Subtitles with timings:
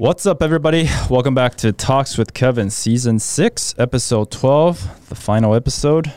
[0.00, 0.88] What's up, everybody?
[1.08, 6.10] Welcome back to Talks with Kevin, Season 6, Episode 12, the final episode.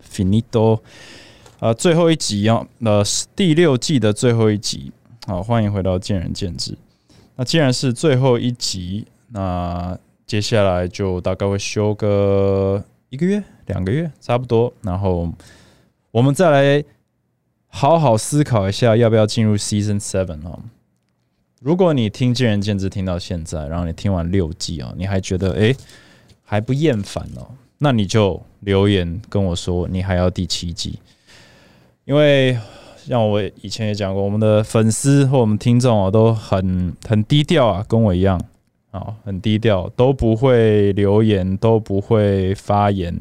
[0.00, 0.80] Finito.
[1.60, 3.02] 啊，最后一集啊，呃，
[3.34, 4.92] 第六季的最后一集。
[5.26, 6.76] 好，欢迎回到见仁见智。
[7.36, 14.72] 那既然是最后一集，那接下来就大概会休个一个月、两个月，差不多。
[14.82, 15.32] 然后
[16.10, 16.84] 我们再来
[17.68, 20.58] 好好思考一下，要不要进入 Season Seven 啊？
[21.61, 25.75] 如果你听见仁见智听到现在，然后你听完六季啊，你还觉得诶
[26.43, 30.97] 还不厌烦哦，那你就留言跟我说，你还要第七季。
[32.05, 32.57] 因为
[33.05, 38.41] 像我以前也讲过，我们的粉丝或我们听众啊，都很很低调啊，跟我一样
[38.89, 43.15] 啊，很低调，都不会留言，都不会发言，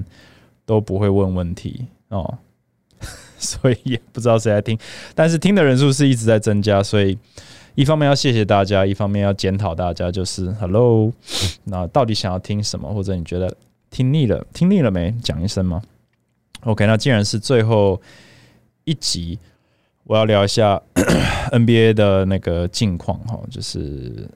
[0.65, 2.39] 都不会问问题哦，
[3.37, 4.79] 所以也不知道谁在听，
[5.15, 7.19] 但是听的人数是一直在增加，所以
[7.81, 11.11] 一方面要谢谢大家，一方面要检讨大家，就是 Hello，
[11.65, 13.57] 那到底想要听什么，或者你觉得
[13.91, 15.11] 听腻了，听腻了没？
[15.23, 15.81] 讲一声吗
[16.65, 18.01] ？OK，那既然是最后。
[18.85, 19.39] 一集，
[20.05, 20.83] 我要聊一下
[21.53, 24.27] NBA 的那个近况哈，就是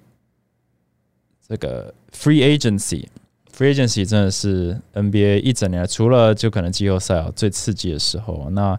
[1.49, 8.49] 这个 Free Agency，Free Agency 真的是 NBA 一整年除了就可能季后赛啊最刺激的时候。
[8.51, 8.79] 那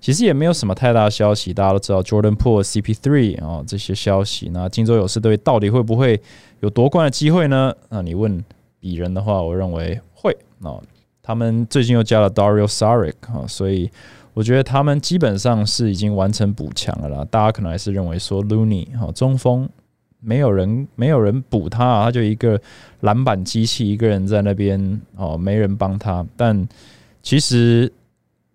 [0.00, 4.50] 其实也没有什么太大的消息，大家都知道 Jordan Po、CP3 啊这些消息。
[4.52, 6.20] 那金州勇士队到底会不会
[6.60, 7.74] 有夺冠的机会呢？
[7.90, 8.42] 那你问
[8.80, 10.36] 鄙人的话，我认为会。
[10.58, 10.74] 那
[11.22, 13.90] 他们最近又加了 Dario Saric 啊，所以。
[14.32, 17.26] 我觉得他们基本上是已经完成补强了啦。
[17.28, 19.68] 大家可能还是认为说 Looney 哈中锋
[20.20, 22.58] 没有人没有人补他，啊，他就一个
[23.00, 26.24] 篮板机器，一个人在那边哦，没人帮他。
[26.36, 26.66] 但
[27.20, 27.92] 其实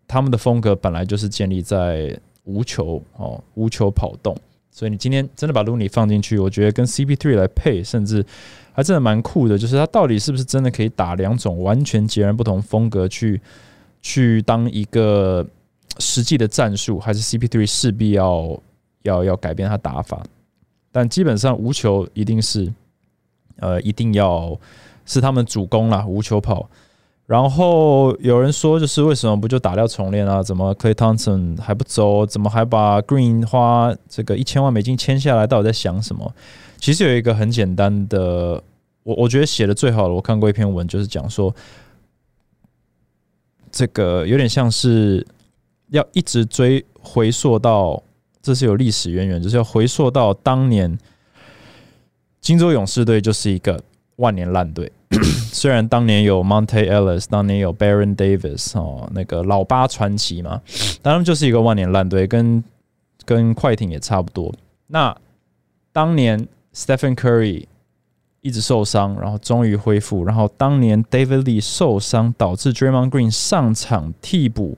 [0.08, 4.36] 他们的风格本来就是建立在无球哦无球跑动，
[4.72, 8.26] 所以你今天真的把卢尼放进去，我觉得跟 CP3 来配，甚至
[8.72, 9.58] 还真的蛮酷的。
[9.58, 13.42] 就是他到底是不是真的可以打两种完全截然不同风格去
[14.02, 15.46] 去当一个。
[15.98, 18.62] 实际的战术还是 CP3 势必要
[19.04, 20.22] 要要改变他打法，
[20.92, 22.70] 但基本上无球一定是
[23.62, 24.60] 呃一定要
[25.06, 26.70] 是他们主攻啦，无球跑。
[27.26, 30.44] 然后有人说，就是为什么不就打掉重练啊？
[30.44, 32.26] 怎么 Clay Thompson 还不走？
[32.26, 35.48] 怎么还把 Green 花这个一千万美金签下来？
[35.48, 36.34] 到底在想什么？
[36.80, 38.64] 其实有一个很简单的，
[39.04, 41.54] 我我觉得写的最好的，我看过一篇文，就是讲说
[43.72, 45.26] 这个有点像是。
[45.90, 48.02] 要一直追回溯到，
[48.42, 50.98] 这是有历史渊源，就是要回溯到当年
[52.42, 53.80] 金州勇士队就是一个
[54.16, 54.92] 万年烂队。
[55.24, 60.62] 虽然当年有 Monte Ellis，当年有 Baron Davis 哦，那个老八传奇嘛，
[61.02, 62.64] 当然就是一个万年烂队，跟
[63.26, 64.54] 跟快艇也差不多。
[64.88, 65.16] 那
[65.92, 67.66] 当年 Stephen Curry
[68.42, 74.78] 一直受伤，然后终于恢复，然后当年 David Lee 受伤，导致 Draymond Green 上场替补。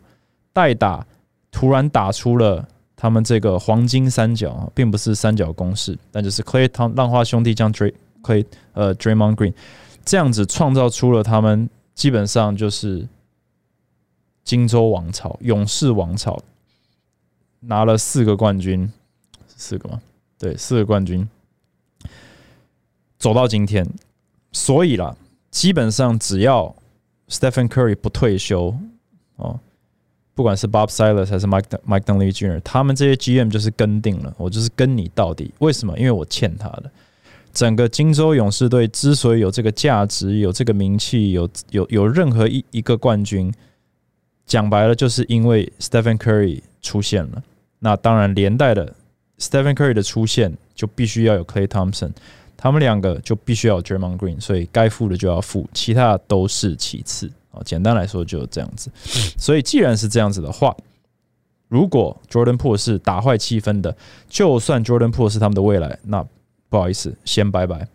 [0.54, 1.06] 代打
[1.52, 7.94] 突然打出了他们这个黄金三角，并不是三角公式，但就是 Clay 汤浪花兄弟将 Dray
[8.24, 8.44] Clay
[8.74, 9.54] 呃 Draymond Green
[10.08, 13.06] 这样子创造出了他们基本上就是
[14.46, 16.42] 金州王朝、勇士王朝，
[17.60, 18.90] 拿了四个冠军，
[19.46, 20.02] 四个吗？
[20.40, 21.28] 对，四个冠军，
[23.20, 23.86] 走到今天，
[24.54, 25.14] 所以啦，
[25.52, 26.74] 基本上只要
[27.28, 28.74] Stephen Curry 不退休
[29.36, 29.60] 哦。
[30.34, 35.52] 不管是 Bob Silas 还是 Mike Mike Dunleavy Jr.，他们这些 GM 就是跟定了，我就是跟你到底。
[35.60, 36.00] 为什么？
[36.00, 36.90] 因为我欠他的。
[37.58, 43.52] 整个金州勇士队之所以有这个价值、有这个名气、有有有任何一一个冠军，
[44.46, 47.42] 讲白了，就是因为 Stephen Curry 出现了。
[47.80, 48.94] 那当然连带的
[49.40, 52.12] Stephen Curry 的出现，就必须要有 Clay Thompson，
[52.56, 57.60] 他们两个就必须要有 Draymond Green，所以该付的就要付，其他都是其次啊。
[57.66, 58.92] 简单来说就是这样子，
[59.36, 60.78] 所以既然是这样子的话，
[61.70, 63.98] 如果 Jordan Po 是打坏气氛的，
[64.30, 66.24] 就算 Jordan Po 是他们的未来，那
[66.70, 67.88] 不好意思，先拜拜。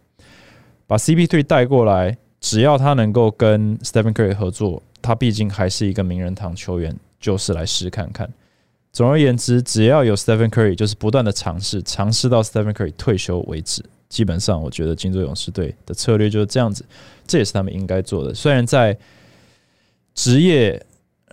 [0.87, 8.33] 把 CP3 带过来，只要他能够跟 Stephen Curry 合作，他毕竟还是一个名人堂球员，就是来试看看。
[8.93, 13.83] 总而言之，只要有 Stephen Curry，就是不断的尝试，尝试到 Stephen Curry 退休为止。
[14.11, 16.85] 基本上，我觉得金州勇士队的策略就是这样子，
[17.27, 18.35] 这也是他们应该做的。
[18.35, 18.95] 虽然在
[20.15, 20.85] 职业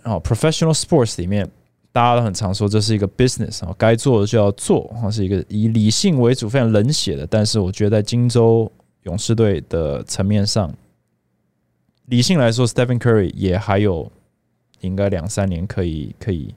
[0.04, 1.46] 哦，professional sports 里面，
[1.92, 7.26] 大家都很常说这是一个 business 啊，该做的就要做，啊，是一个以理性为主、非常冷血的。
[7.26, 8.70] 但是我觉得在金州
[9.02, 10.72] 勇士队的层面上，
[12.06, 14.10] 理性来说，Stephen Curry 也还有
[14.80, 16.54] 应该两三年可以、可以、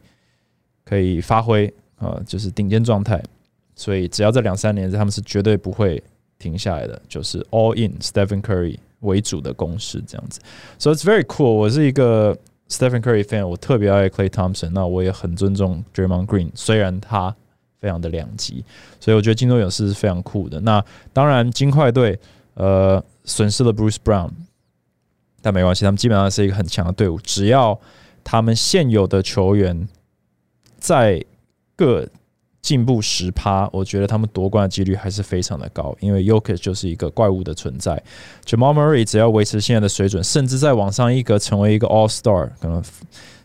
[0.83, 3.23] 可以发挥啊，就是顶尖状态。
[3.75, 6.01] 所以只要这两三年，他们是绝对不会。
[6.39, 10.41] 停下来的，就是 all in Stephen Curry 为主的攻势这样子。
[10.77, 11.51] So it's very cool。
[11.53, 12.37] 我是一个
[12.73, 17.35] Stephen Curry fan，我特别爱 Clay Thompson，那我也很尊重 Draymond Green，虽然他
[17.79, 18.65] 非常的两极，
[18.99, 20.59] 所以我觉得金州勇士是非常酷的。
[20.61, 20.83] 那
[21.13, 22.19] 当然金块队
[22.55, 24.31] 呃损失了 Bruce Brown，
[25.41, 27.79] 但没关系，他们基本上是一个很强的队伍，只要
[28.23, 29.87] 他们现有的球员
[30.79, 31.23] 在
[31.75, 32.07] 各
[32.63, 38.01] 进步十趴，我觉得他们夺冠的几率还是非常的高，因为 Yoke 就是一个怪物的存在。
[38.45, 42.81] Jamal Murray 只要维持现在的水准，甚至在往上一格成为一个 All Star，可能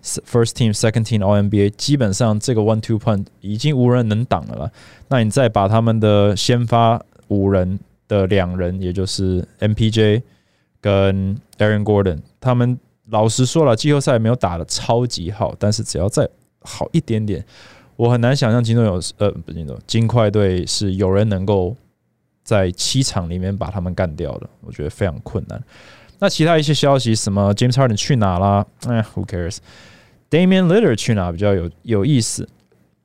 [0.04, 4.72] First Team、Second Team All NBA，基本上这个 One Two Punch 已经无人能挡了了。
[5.08, 10.22] 那你再把他们的先发五人的两人，也就是 MPJ
[10.80, 12.78] 跟 Aaron Gordon，他们
[13.10, 16.28] 老实说了，季后赛没有打的超级好，但是只要再
[16.60, 17.44] 好一点点。
[17.98, 21.74] 我很难想象金州有呃不是金州金块队是有人能够
[22.44, 25.60] 在七场里面把他们干掉的，我觉得非常困难。
[26.20, 28.64] 那其他一些消息，什么 James Harden 去哪啦？
[28.86, 32.48] 哎，Who cares？Damian Lillard 去哪比较有有意思？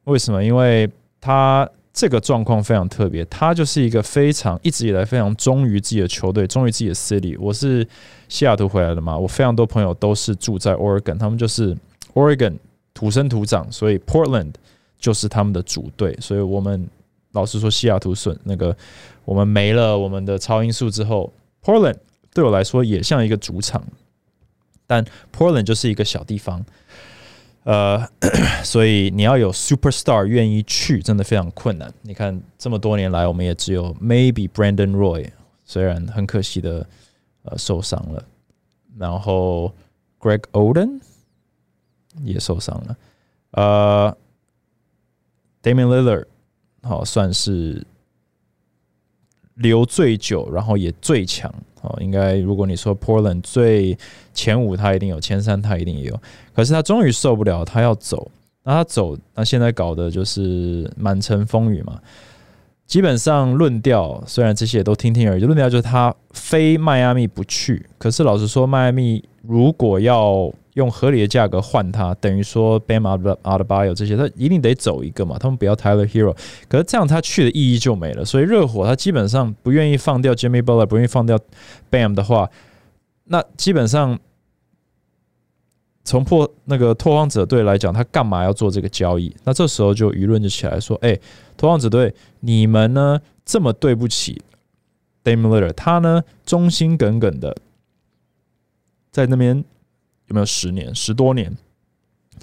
[0.03, 0.43] 为什么？
[0.43, 0.87] 因为
[1.19, 7.35] 他这个状况非常特别，他就是一个非常一直以来非常忠于自己的球队，忠于自己的 city。
[7.39, 7.87] 我是
[8.29, 11.75] 西雅图回来的嘛，我非常多朋友都是住在 Oregon，他们就是
[12.13, 12.59] Oregon
[12.93, 14.53] 土生土长，所以 Portland。
[15.03, 16.89] 就是他们的主队，所以我们
[17.33, 18.73] 老实说，西雅图损那个
[19.25, 21.97] 我们没了我们的超音速之后，Portland
[22.33, 23.83] 对我来说也像一个主场，
[24.87, 25.05] 但
[25.37, 26.65] Portland 就是一个小地方，
[27.65, 28.01] 呃，
[28.63, 31.93] 所以你要有 superstar 愿意去，真的非常困难。
[32.03, 35.29] 你看这么多年来，我们也只有 maybe Brandon Roy，
[35.65, 36.87] 虽然很可惜的
[37.43, 38.23] 呃受伤了，
[38.97, 39.73] 然后
[40.17, 41.01] Greg Oden
[42.23, 42.97] 也受伤了，
[43.51, 44.17] 呃。
[45.63, 46.25] Damian Lillard
[46.81, 47.83] 好算是
[49.55, 51.49] 留最久，然后也最强
[51.81, 51.97] 哦。
[52.01, 53.97] 应该如果你说 Portland 最
[54.33, 56.21] 前五，他一定有；前三，他一定也有。
[56.53, 58.29] 可是他终于受不了，他要走。
[58.63, 61.99] 那他走，那现在搞的就是满城风雨嘛。
[62.85, 65.43] 基本上论调，虽然这些都听听而已。
[65.43, 67.85] 论调就是他非迈阿密不去。
[67.97, 75.37] 可是老实说，迈阿密如果要用合理的价格换他，等于说 Bam out out bio 这些，他一定得走一个嘛。
[75.37, 76.35] 他们不要 Tyler Hero，
[76.67, 78.25] 可是这样他去的意义就没了。
[78.25, 81.39] 所以热火他基本上不愿意放掉 Jimmy Butler，不愿意放掉
[81.91, 82.49] Bam 的话，
[83.25, 84.17] 那基本上
[86.03, 89.35] 从破那个拓荒者队来讲，他干嘛要做这个交易？
[89.43, 91.19] 那这时候就舆论就起来说：“哎，
[91.55, 94.41] 拓荒者队，你们呢这么对不起
[95.23, 97.55] Dame l i l l a r 他呢忠心耿耿的
[99.11, 99.63] 在那边。”
[100.33, 101.55] 没有十年、十多年？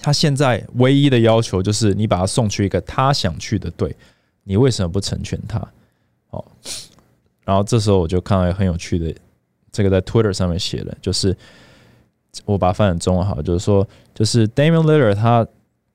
[0.01, 3.95] 他现在唯一的要求就是你把他送去一个他想去的队，
[4.45, 5.59] 你为什么不成全他？
[6.31, 6.45] 哦，
[7.45, 9.15] 然后这时候我就看到一个很有趣的，
[9.73, 11.37] 这个在 Twitter 上面写的，就是
[12.45, 15.47] 我把它翻成中文好，就是说，就是 Damian Lillard 他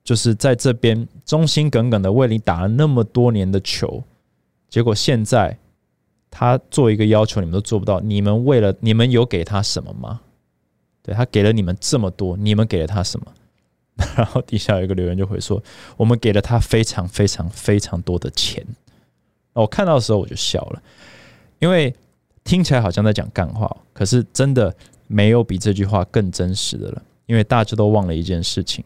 [0.04, 4.04] 就是在这边忠心耿耿的为你打了那么多年的球，
[4.68, 5.58] 结果现在
[6.30, 10.20] 他做一个要求，你们都做不到，你们为了你们有给他什么吗？
[11.06, 13.32] 对他给了你们这么多，你们给了他什么？
[14.16, 15.62] 然后底下有一个留言就会说
[15.96, 18.66] ：“我们给了他非常非常非常多的钱。”
[19.54, 20.82] 我看到的时候我就笑了，
[21.60, 21.94] 因为
[22.42, 24.74] 听起来好像在讲干话，可是真的
[25.06, 27.02] 没有比这句话更真实的了。
[27.26, 28.84] 因为大家都忘了一件事情：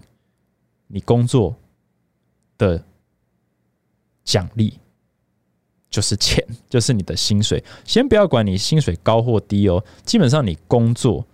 [0.88, 1.56] 你工作
[2.58, 2.84] 的
[4.22, 4.78] 奖励
[5.88, 7.64] 就是钱，就是你的薪水。
[7.84, 11.26] 先不要管你薪水高或低哦，基本上你工作。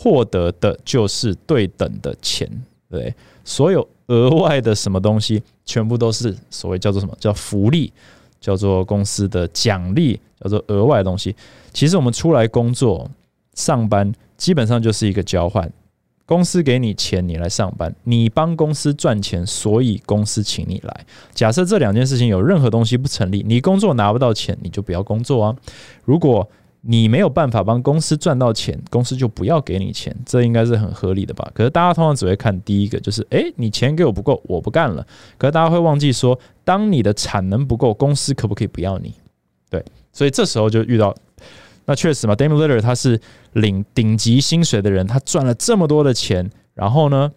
[0.00, 2.48] 获得的就是对等的钱，
[2.88, 3.12] 对，
[3.44, 7.92] 所有额外的什么东西，全部都是所谓叫做什么叫福利，
[8.40, 11.34] 叫做公司的奖励，叫做额外的东西。
[11.72, 13.10] 其实我们出来工作
[13.54, 15.68] 上班，基本上就是一个交换，
[16.24, 21.06] 公司给你钱，你来上班，你帮公司赚钱，所以公司请你来。
[21.34, 25.56] 假设这两件事情有任何东西不成立，你工作拿不到钱，你就不要工作啊。
[26.04, 26.48] 如果
[26.90, 31.46] 你没有办法帮公司赚到钱，公司就不要给你钱，这应该是很合理的吧？
[31.52, 35.06] 可是大家通常只会看第一个，就是诶，你钱给我不够，我不干了。
[35.36, 39.12] 可是大家会忘记说，当你的产能不够，公司可不可以不要你？
[39.68, 41.14] 对，所以这时候就遇到，
[41.84, 43.20] 那确实嘛，Damian l i l l a r 他是
[43.52, 47.30] 领顶级薪水的人，他赚了这么多的钱，然后呢，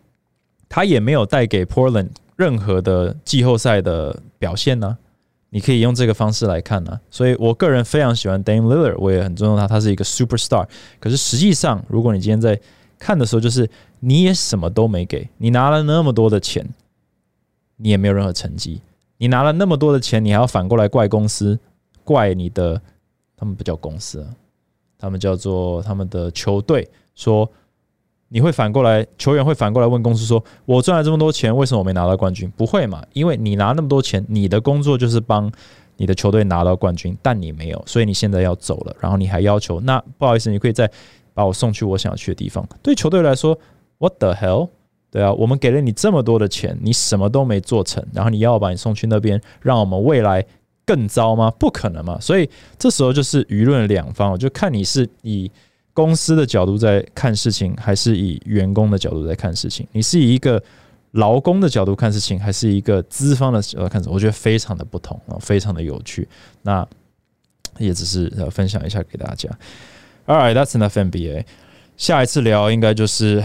[0.69, 4.97] 他也没有带给 Portland 任何的季后赛的表现呢。
[5.53, 10.65] 你可以用这个方式来看呢，所以我个人非常喜欢 Dame Lillard，我也很尊重他，他是一个 superstar。
[10.97, 12.59] 可是实际上，如果你今天在
[12.97, 16.65] 看的时候，就是你也什么都没给，你拿了那么多的钱，
[17.75, 18.81] 你也没有任何成绩。
[19.17, 21.59] 你拿了那么多的钱，你还要反过来怪公司，
[22.05, 22.81] 怪你的
[23.35, 24.27] 他们不叫公司啊，
[24.97, 26.89] 他们叫做他们的球队。
[27.13, 27.47] 说
[28.33, 33.03] 你会反过来，球员会反过来问公司说：“我赚了这么多钱，为什么我没拿到冠军？”不会嘛？
[33.11, 35.51] 因为你拿那么多钱，你的工作就是帮
[35.97, 38.95] 你的球队拿到冠军，但你没有，所以你现在要走了。
[39.01, 40.89] 然后你还要求，那不好意思，你可以再
[41.33, 42.65] 把我送去我想要去的地方。
[42.81, 43.57] 对球队来说
[43.97, 44.69] ，What the hell？
[45.11, 50.45] 对啊，我们给了你这么多的钱，你什么都没做成，然后你要把你送去那边，让我们未来
[50.85, 51.51] 更糟吗？
[51.59, 52.17] 不可能嘛！
[52.21, 55.51] 所以这时候就是舆论两方，就看你是以
[55.93, 59.87] 公司的角度在看事情，还是以员工的角度在看事情。
[59.91, 60.61] 你是以一个
[61.11, 64.13] 劳工的角度看事情，还是一个资方的角度看事情？
[64.13, 66.27] 我觉得非常的不同啊，非常的有趣。
[66.61, 66.87] 那
[67.77, 69.49] 也只是呃分享一下给大家。
[70.27, 71.45] All right, that's enough NBA.
[71.97, 73.43] 下一次聊应该就是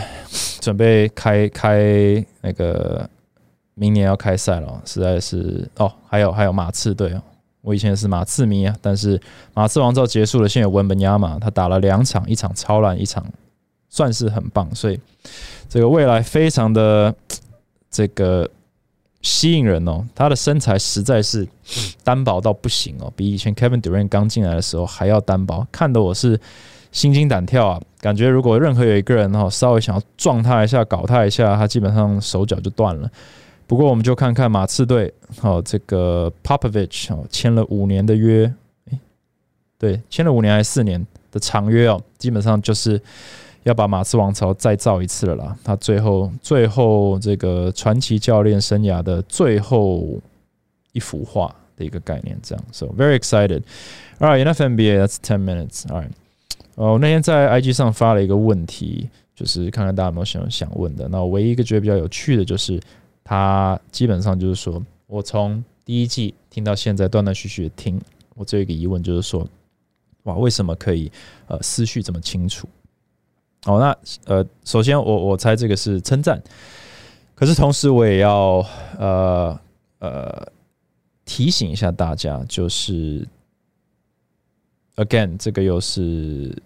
[0.61, 3.09] 准备开开那个
[3.75, 7.23] 明年要开赛了，实在是哦，还有还有马刺队哦，
[7.67, 9.21] 我以前是马刺迷啊，但是
[9.53, 13.27] 马刺王朝结束了，现在有文本亚马，他打了两场，一场超烂，一场
[13.91, 15.01] 算是很棒，所以
[15.69, 17.13] 这个未来非常的
[17.91, 18.49] 这个
[19.21, 21.45] 吸引人哦，他的身材实在是
[22.05, 26.41] 单薄到不行哦，比以前 Kevin Durant 刚进来的时候还要单薄，看得我是。
[26.93, 27.81] 心惊胆跳啊！
[28.01, 33.11] 感觉如果任何有一个人哈稍微想要撞他一下、搞他一下，他基本上手脚就断了。
[33.67, 38.53] 不过我们就看看马刺队，好这个 Popovich 哦签了五年的约，
[38.91, 38.99] 诶，
[39.79, 43.01] 对，签了五年还是四年的长约哦，基本上就是
[43.65, 45.57] 要把马刺王朝再造一次了啦。
[45.65, 50.21] 他最后最后这个传奇教练生涯的最后
[50.93, 52.65] 一幅画的一个概念，这样。
[52.71, 53.63] So very excited.
[54.19, 55.05] All right, enough NBA.
[55.05, 55.83] That's ten minutes.
[55.89, 56.11] All right.
[56.77, 61.09] 哦，那天在 IG 上发了一个问题，就是看看大家有没有想想问的。
[61.09, 62.81] 那我唯一一个觉得比较有趣的，就是
[63.29, 68.01] 他基本上就是说我从第一季听到现在断断续续的听，
[68.37, 69.45] 我只有一个疑问，就是说，
[70.23, 71.11] 哇，为什么可以
[71.49, 72.69] 呃思绪这么清楚？
[73.65, 73.99] 哦，那
[74.33, 76.41] 呃，首先我我猜这个是称赞，
[77.35, 78.65] 可是同时我也要
[78.97, 79.61] 呃
[79.99, 80.47] 呃
[81.25, 83.27] 提醒一下大家，就是
[84.95, 86.57] again，这个又是。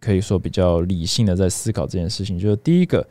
[0.00, 3.02] 可以说比较理性的在思考这件事情，就是第一个，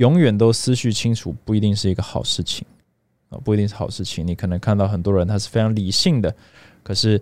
[0.00, 2.66] 永远都思绪清楚不一定是一个好事情
[3.28, 4.26] 啊，不一定是好事情。
[4.26, 6.34] 你可能看到很多人他是非常理性的，
[6.82, 7.20] 可是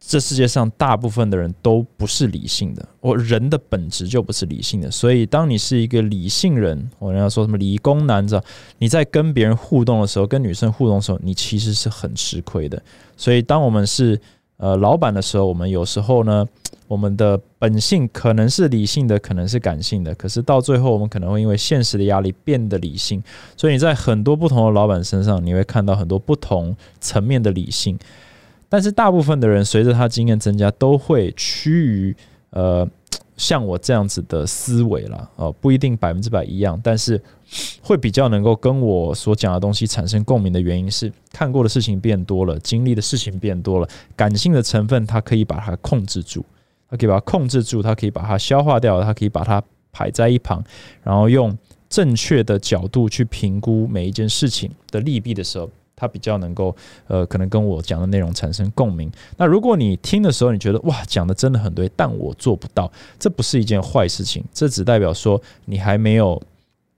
[0.00, 2.84] 这世界上大部分的人都不是理性的。
[2.98, 8.42] 我人的本质就不是理性的，所以当你是一个理性人，我人家说什么理工男，知道
[8.78, 12.82] 你在跟别人互动的时候，跟女生互动的时候，你其实是很吃亏的。
[13.16, 14.20] 所以当我们是
[14.56, 16.44] 呃老板的时候，我们有时候呢。
[16.92, 23.22] 我们的本性可能是理性的，可能是感性的，可是到最后，我们可能会因为现实的压力变得理性。
[23.56, 27.98] 所以你在很多不同的老板身上，你会看到很多不同层面的理性。
[28.68, 32.14] 但是大部分的人随着他经验增加，都会趋于
[32.50, 32.86] 呃
[33.38, 37.18] 像我这样子的思维了哦，不一定百分之百一样，但是
[37.80, 46.44] 会比较能够跟我所讲的东西产生共鸣的原因是，看过的事情变多了，经历的事情变多了，感性的成分它可以把它控制住。
[46.92, 50.62] 他可以把它控制住，他可以把它消化掉，他可以把它排在一旁，
[51.02, 51.56] 然后用
[51.88, 59.10] 正确的角度去评估每一件事情的利弊的时候，他比较能够呃，可能跟我讲的内容产生共鸣。
[59.38, 66.42] 那如果你听的时候，你觉得哇，讲的真的很对，但我做不到，这不是一件坏事情，这只代表说你还没有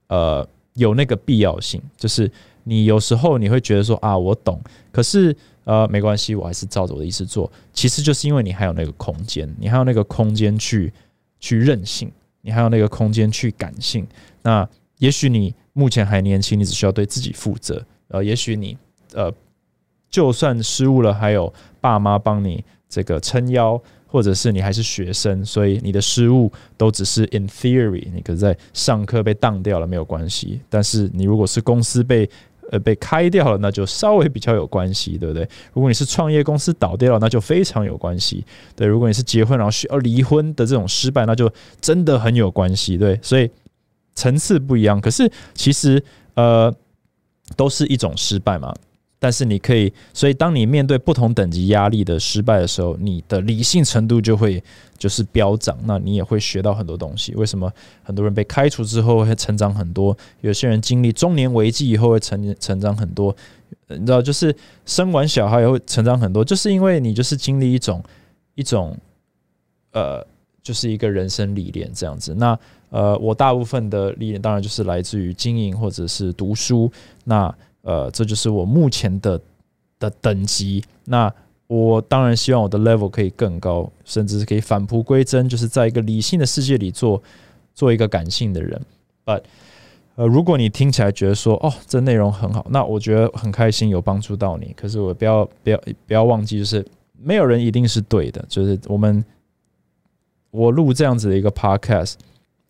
[0.09, 2.29] 呃有那个必要性，就是
[2.65, 4.59] 你有时候你会觉得说啊，我懂，
[4.91, 5.33] 可是。
[5.65, 7.51] 呃，没关系，我还是照着我的意思做。
[7.73, 10.93] 其实就是因为你还有那个空间，你还有那个空间去
[11.39, 14.07] 去任性，你还有那个空间去感性。
[14.41, 14.67] 那
[14.99, 17.85] 也许你目前还年轻，你只需要对自己负责。
[18.07, 18.77] 呃，也许你
[19.13, 19.33] 呃，
[20.09, 30.61] 就算失误了，还有爸妈帮你这个撑腰，或者是你还是学生，所以你的失误都只是 in theory，你可是在上课被当掉了没有关系。
[30.69, 32.29] 但是你如果是公司被
[32.71, 35.47] 呃，被开掉了，那就稍微比较有关系，对不对？
[35.73, 38.43] 如果你是创业公司倒掉了，那就非常有关系。
[38.75, 42.97] 对，如果你是结婚然后需要离婚的这种失败，那就真的很有关系。
[42.97, 43.49] 对，所以
[44.15, 46.03] 层次不一样，可是其实
[46.33, 46.73] 呃，
[47.55, 48.73] 都是一种失败嘛。
[49.25, 54.63] 但是你可以，所以当你面对不同等级压力的失败的时候，你的理性程度就会
[54.99, 57.33] 就是飙涨，那你也会学到很多东西。
[57.33, 60.15] 为什么很多人被开除之后会成长很多？
[60.41, 63.35] 有些人经历中年危机以后会成成长很多，
[63.87, 64.55] 你知道，就是
[64.85, 68.03] 生完小孩也会成长很多，就是因为你就是经历一种
[68.53, 68.95] 一种
[69.91, 70.23] 呃，
[70.61, 72.35] 就是一个人生历练这样子。
[72.35, 72.55] 那
[72.91, 76.91] 呃，我大部分的历练当然就是来自于经营或者是读书。
[77.23, 77.51] 那
[77.85, 79.39] 呃，这就是我目前的
[79.99, 80.83] 的等级。
[81.05, 81.31] 那
[81.67, 87.21] 我当然希望我的 level 可以更高，甚至是可以返璞归真，就是在一个理性的世界里做
[87.73, 88.81] 做一个感性的人。
[89.23, 89.43] But
[90.15, 94.73] 呃，如果你听起来觉得说哦，这内容很好，那我觉得很开心，有帮助到你。
[94.75, 96.85] 可是我不要不要不要忘记，就是
[97.21, 98.43] 没有人一定是对的。
[98.47, 99.23] 就是我们
[100.51, 102.13] 我录这样子的一个 podcast，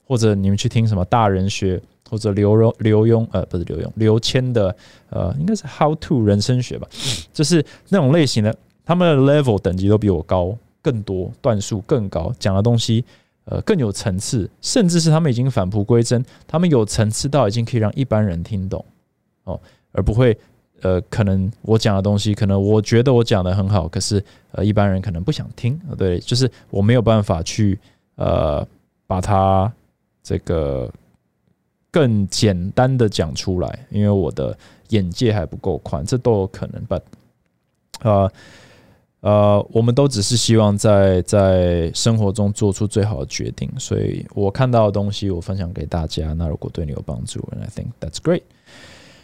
[0.08, 4.76] 或者你们去听什么大人学，或者刘荣刘墉呃不是刘墉刘谦的
[5.10, 6.88] 呃应该是 How to 人生学吧，
[7.34, 13.04] 就是那种类型的，他们的 level 等级都比我高更多，段数更高，讲的东西。
[13.48, 18.84] 呃，更有层次，甚至是他们已经返璞归真，他们有层次到已经可以让一般人听懂
[19.44, 20.36] 哦，而不会
[20.82, 24.20] 呃，可能我讲的东西，可能我觉得我讲的很好，可是
[24.54, 25.80] 呃，一般人可能不想听。
[25.96, 27.78] 对，就是我没有办法去
[28.16, 28.68] 呃，
[29.06, 29.72] 把它
[30.24, 30.92] 这个
[31.96, 34.58] 更简单的讲出来，因为我的
[34.90, 36.86] 眼界还不够宽，这都有可能。
[36.86, 37.02] But
[38.02, 38.30] 呃。
[39.22, 46.32] 呃，我们都只是希望在在生活中做出最好的决定，所以我看到的东西我分享给大家。
[46.34, 48.44] 那如果对你有帮助，I think that's great。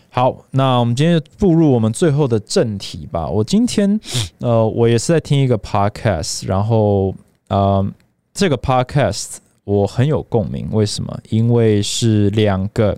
[0.10, 3.30] 好，那我们今天步入我们最后的正题吧。
[3.30, 4.00] 我今天
[4.40, 7.13] 呃，我也是在听一个 podcast，然后
[7.50, 7.86] 呃，
[8.34, 10.70] 这个 podcast 我很有共鸣。
[10.72, 11.20] 为什么？
[11.30, 12.98] 因为是两个。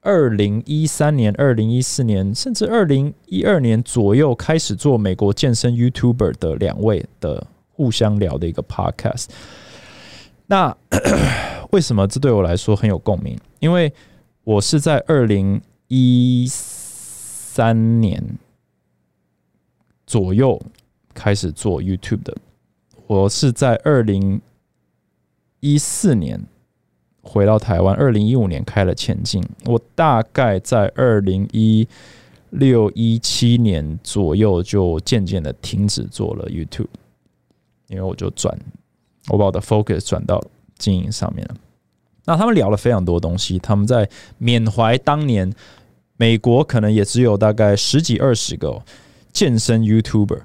[0.00, 9.26] 二零一三年、二零一四年，甚至二零一二年左右开始做美国健身 YouTuber 的两位的互相聊的一个 Podcast。
[10.46, 10.74] 那
[11.72, 13.36] 为什么这对我来说很有共鸣？
[13.58, 13.92] 因为
[14.44, 18.24] 我是在二零一三年
[20.06, 20.58] 左右
[21.12, 22.34] 开始做 YouTube 的，
[23.08, 24.40] 我是在二零
[25.60, 26.40] 一四年。
[27.20, 29.44] 回到台湾，二零一五年开了前进。
[29.66, 31.86] 我大概在二零一
[32.50, 36.86] 六一七年左右就渐渐的停止做了 YouTube，
[37.88, 38.58] 因为我就转，
[39.28, 40.42] 我把我的 focus 转到
[40.78, 41.56] 经营上面了。
[42.24, 45.52] 那他们聊了非常多东西，他们在缅怀当年
[46.16, 48.82] 美国可能也只有大概十几二十个
[49.34, 50.40] 健身 YouTuber。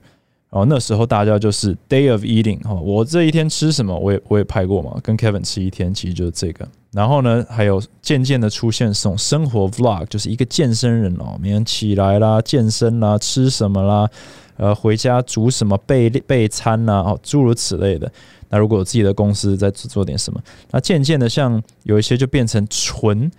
[0.53, 6.67] 哦，那时候大家就是 day of eating 哈，我这一天吃什么，我也我也拍过嘛，跟 Kevin 吃一天，其实就是这个。
[6.91, 14.07] 然后呢，还有渐渐的出现这种生活 vlog，就是一个健身人哦，每天起来啦，健身啦，吃什么啦，
[14.57, 18.11] 呃，回家煮什么备备餐啦，哦，诸如此类的。
[18.49, 20.39] 那如果有自己的公司在做点什么，
[20.69, 23.31] 那渐渐的像有一些就变成纯。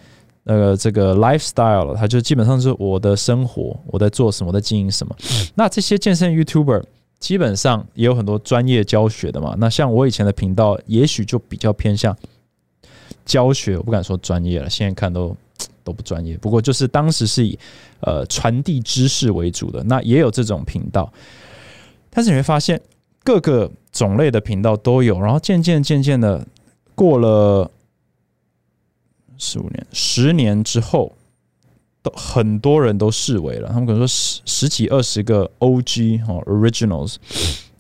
[0.47, 5.17] 呃，这个 lifestyle 了，它就基本上是我的生活，我在做什么，在经营什么。
[5.55, 6.83] 那这些健身 YouTuber。
[7.25, 9.55] 基本上也有很多专业教学的嘛。
[9.57, 12.15] 那像我以前的频道，也许就比较偏向
[13.25, 14.69] 教学，我不敢说专业了。
[14.69, 15.35] 现在看都
[15.83, 16.37] 都不专业。
[16.37, 17.59] 不过就是当时是以
[18.01, 19.83] 呃传递知识为主的。
[19.85, 21.11] 那也有这种频道，
[22.11, 22.79] 但是你会发现
[23.23, 25.19] 各个种类的频道都有。
[25.19, 26.47] 然后渐渐渐渐的
[26.95, 27.71] 过了
[29.39, 31.11] 十五年、十年之后。
[32.05, 36.19] 都很多人都视为了，他们可能说十十几二十个 O.G.
[36.19, 37.17] 哈 Originals，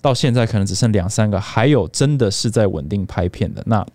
[0.00, 3.62] 到现在可能只剩两三个，还有真的是在稳定拍片的。
[3.66, 3.86] 那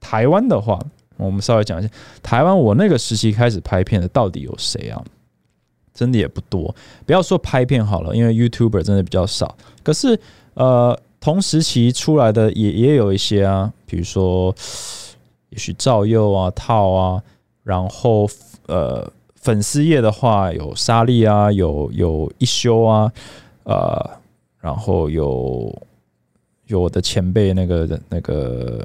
[0.00, 0.76] 台湾的话，
[1.16, 1.88] 我们稍微讲一下，
[2.20, 5.00] 台湾我那个时期开始拍片的到底有谁啊？
[5.94, 6.74] 真的也不多。
[7.06, 9.56] 不要说拍片好了，因为 YouTuber 真的比较少。
[9.84, 10.18] 可是
[10.54, 14.52] 呃，同时期出来的也也有一些啊，比如说
[15.50, 17.22] 也许赵佑啊、套啊，
[17.62, 18.28] 然后
[18.66, 19.08] 呃。
[19.46, 23.12] 粉丝页的话，有沙利啊，有有一休啊，
[23.62, 24.10] 呃，
[24.58, 25.72] 然后有
[26.66, 28.84] 有我的前辈那个那个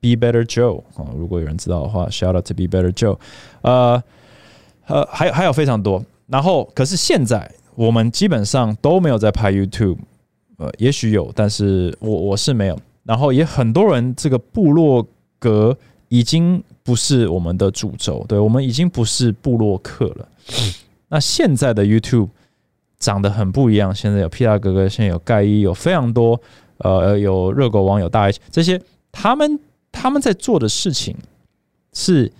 [0.00, 3.18] Be Better Joe 啊，如果有人知道的话，Shout out to Be Better Joe，
[3.62, 4.00] 呃
[4.86, 6.00] 呃，还有还有非常多。
[6.28, 9.98] 然后，可是现在我们基本上都没有在拍 YouTube，
[10.58, 12.78] 呃，也许有，但是我我是没有。
[13.02, 15.04] 然后也很多人这个部落
[15.40, 15.76] 格
[16.10, 16.62] 已经。
[16.82, 20.28] 不是我们的主轴，对我们已经不是布洛克了。
[21.08, 22.30] 那现在的 YouTube
[22.98, 26.40] 长得很不一样，现在有皮大哥哥，现在有盖伊，有非常多
[26.78, 28.80] 呃，有热狗网友大 H 这些，
[29.12, 29.60] 他们
[29.92, 31.16] 他们在做的事情
[31.92, 32.32] 是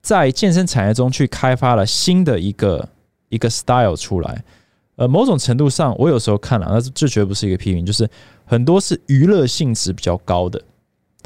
[0.00, 2.88] 在健身产业中去开发了新的一个
[3.28, 4.42] 一个 style 出来。
[4.94, 8.08] 呃，某种程度上，我有时候看了，那这绝不是一个批评，就是
[8.46, 10.62] 很多是娱乐性质比较高的。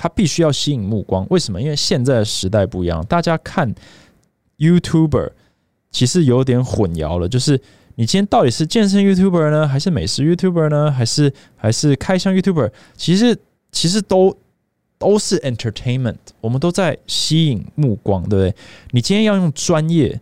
[0.03, 1.61] 它必须要吸引目光，为什么？
[1.61, 3.71] 因为现在的时代不一样，大家看
[4.57, 5.33] YouTuber
[5.91, 7.29] 其实有点混淆了。
[7.29, 7.61] 就是
[7.97, 12.71] 你今天到底是健身 YouTuber 呢，还是美食 YouTuber 呢，还是还是开箱 YouTuber？
[12.97, 13.37] 其实
[13.73, 14.35] 其实都
[14.97, 18.55] 都是 entertainment，我们都在吸引目光，对不对？
[18.93, 20.19] 你今天要用专业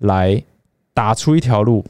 [0.00, 0.44] 来
[0.92, 1.82] 打出一条路，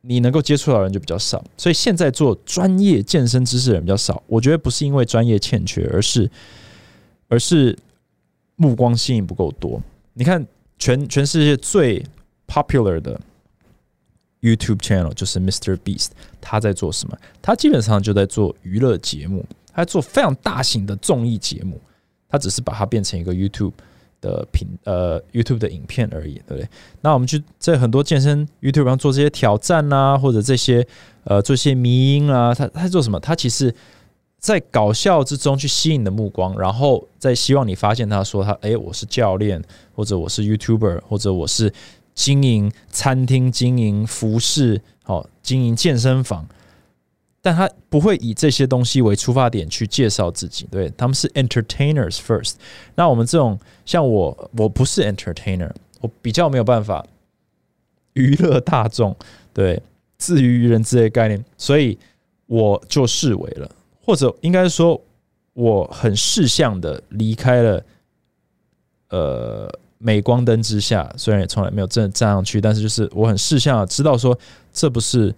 [0.00, 4.22] 你能够接触到的人就比较少，所以现在做专业健身知识的人比较少。
[4.26, 6.30] 我觉得不是因为专业欠缺，而是
[7.30, 7.74] 而是
[8.56, 9.82] 目光吸引不够多。
[10.12, 10.46] 你看，
[10.78, 12.04] 全全世界最
[12.46, 13.18] popular 的
[14.42, 15.74] YouTube channel 就是 Mr.
[15.78, 17.16] Beast，他在做什么？
[17.40, 21.80] 他基本上就在做娱乐节目，他在做非常大型的综艺节目，
[22.28, 23.72] 他只是把它变成一个 YouTube。
[24.22, 26.68] 的频呃 YouTube 的影片而已，对不对？
[27.00, 30.86] 那我们去在很多健身 YouTube 上做这些挑战啊，或者这些
[31.24, 33.18] 呃做些迷音啊，他他做什么？
[33.18, 33.74] 他其实，
[34.40, 39.62] 在搞笑之中去吸引你的目光，然后再希望你发现他说他哎，我是教练，
[39.94, 41.72] 或者我是 YouTuber，或者我是
[42.14, 46.48] 经营餐厅、经营服饰、好经营健身房。
[47.42, 52.54] 但他不会以这些东西为出发点去介绍自己，对他们是 entertainers first。
[52.94, 57.02] 那我们这种像我，我不是 entertainer，我比较没有办法
[58.12, 59.16] 娱乐大众，
[59.54, 59.82] 对，
[60.18, 61.98] 自娱于人之类概念，所以
[62.44, 63.70] 我就视为了，
[64.04, 65.00] 或者应该说
[65.52, 67.84] 我很识相的离开了，
[69.08, 74.38] 呃，镁光灯之下，虽然也从来没有真的站上去，但是就是我很识相的知道说
[74.72, 75.34] 这不是。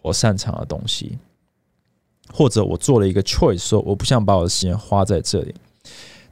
[0.00, 1.18] 我擅长的东西，
[2.32, 5.52] 或者我做了一个 choice，说我不想把我的时间花在这里。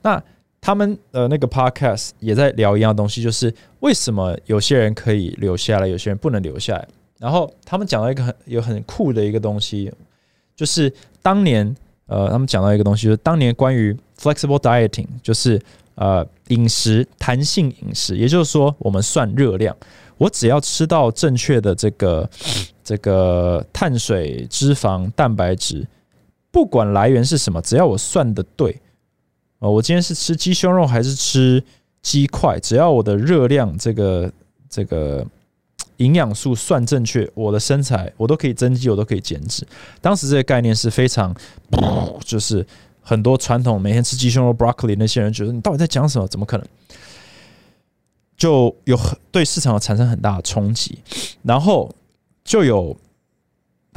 [0.00, 0.22] 那
[0.60, 6.88] 他们呃那个 podcast 也在聊一样东西，就是为什么有些人可以留下来，有些人不能留下来。
[7.18, 9.92] 然后他们讲到一个很有很酷的一个东西，
[10.56, 10.92] 就是
[11.22, 15.60] 当年呃他们讲到一个东西，就是当年关于 flexible dieting，就是
[15.94, 19.76] 呃饮食弹性饮食，也就是说我们算热量，
[20.16, 22.28] 我只要吃到正确的这个。
[22.86, 25.84] 这个碳水、脂肪、蛋白质，
[26.52, 28.80] 不管来源是什么，只要我算的对，
[29.58, 31.60] 哦，我今天是吃鸡胸肉还是吃
[32.00, 34.32] 鸡块，只要我的热量、这个
[34.70, 35.26] 这个
[35.98, 39.66] 营养素算正确，我的身材我都可以增肌，我都可以减脂。
[40.00, 41.34] 当时这个概念是非常，
[42.24, 42.66] 就是
[43.00, 46.26] 很多传统每天吃鸡胸肉、broccoli 那些人觉得你到底在讲什么？
[46.28, 46.66] 怎么可能？
[48.36, 50.98] 就有很对市场产生很大的冲击，
[51.42, 51.90] 然后。
[52.48, 52.96] 就有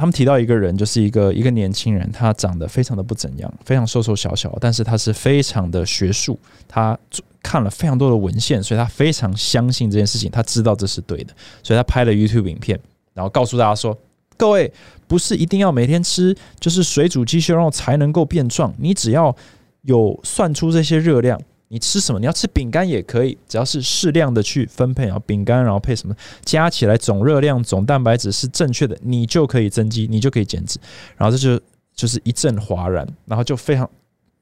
[0.00, 6.98] 他们提到一个人，就是一个一个年轻人，他长得非常的不怎样，非常瘦瘦小小，但是他是非常的学术，他
[7.42, 12.80] 看了非常多的文献，所以他非常相信这件事情，他知道这是对的，所以他拍了 YouTube 影片，
[13.12, 13.94] 然后告诉大家说：
[14.38, 14.72] 各位
[15.06, 19.36] 不是一定要每天吃就是水煮鸡胸肉才能够变壮，你只要
[19.82, 21.38] 有算出这些热量。
[21.72, 22.18] 你吃什么？
[22.18, 26.12] 你要吃饼干也可以，只要是适量的去分配，然后饼干，然后配什么，
[26.44, 30.80] 加起来总热量、总蛋白质是正确的，你就可以增肌，你就可以减脂。
[31.16, 33.88] 然后这就就是一阵哗然，然后就非常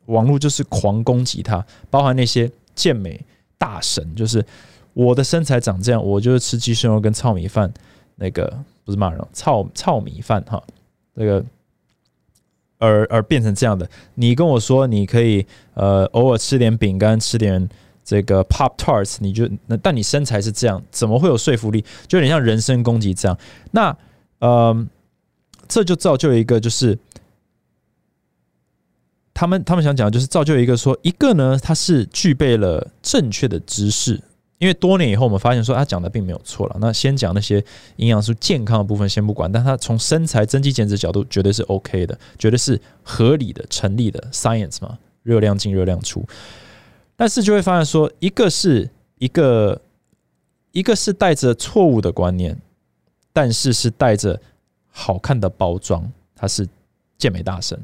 [0.07, 3.23] 网络就是狂攻击他，包含那些健美
[3.59, 4.43] 大神，就是
[4.95, 7.71] 我的身材长这样，我就是吃鸡胸肉跟糙米饭，
[8.17, 10.62] 那个不是骂人，糙糙米饭哈，
[11.12, 11.45] 那个。
[12.79, 17.69] 而而变成这样的，你跟我说你可以呃偶尔吃点饼干，吃点
[18.05, 21.85] 这个 pop tarts，你就那但你身材是这样，怎么会有说服力？
[22.07, 23.37] 就有点像人身攻击这样。
[23.73, 23.97] 那
[24.38, 24.87] 呃，
[25.67, 26.99] 这就造就一个就是
[29.35, 34.21] 他们他们想讲就是造就一个说一个呢，他是具备了正确的知识。
[34.59, 36.77] 因为多年以后，我们发现说他讲的并没有错了。
[36.81, 37.64] 那先讲那些
[37.97, 46.25] 营养素健康的部分先不管，但他从身材增肌减脂角度绝对是 OK 的，绝对是合理的、成立的 science 嘛，热量进热量出。
[47.14, 49.81] 但是就会发现说，一个是一个
[50.73, 52.59] 一个是带着错误的观念，
[53.33, 54.40] 但是是带着
[54.90, 56.68] 好看的包装，他是
[57.16, 57.79] 健美大神；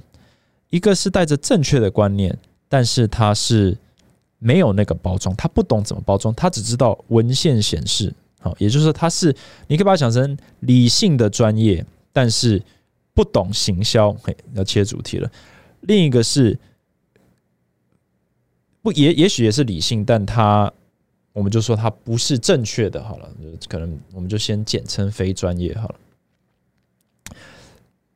[0.70, 2.36] 一个是带着正确的观念，
[2.68, 3.76] 但是他是。
[4.38, 9.34] 没有那个包装，他不懂怎么包装，他只知道文献显示，好，也就是说他是，
[9.66, 12.62] 你可以把它想成理性的专业，但是
[13.14, 15.30] 不懂行销，嘿，要切主题了。
[15.80, 16.58] 另一个是
[18.82, 20.72] 不也也许也是理性，但他
[21.32, 23.28] 我们就说他不是正确的，好了，
[23.68, 25.94] 可能我们就先简称非专业好了。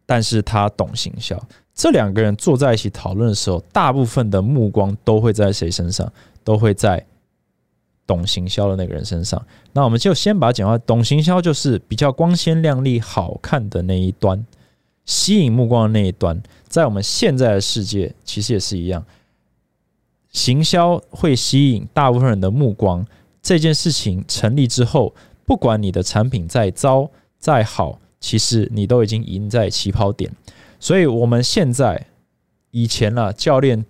[0.05, 1.43] 但是他懂行销。
[1.79, 6.13] 这两个人坐在一起讨论的时候，大部分的目光都会在谁身上？
[6.43, 7.07] 都会在
[8.05, 9.41] 懂行销的那个人身上。
[9.73, 14.45] 那我们就先把它讲话，懂行销就是比较光鲜亮丽、好看的那一端，
[15.05, 16.43] 吸引目光的那一端。
[16.67, 19.05] 在我们现在的世界，其实也是一样，
[20.33, 23.07] 行销会吸引大部分人的目光。
[23.41, 25.15] 这件事情成立之后，
[25.47, 30.29] 不管你的产品再糟再好，其实你都已经赢在起跑点。
[30.81, 32.07] 所以，我们现在
[32.71, 33.85] 以前呢，教练，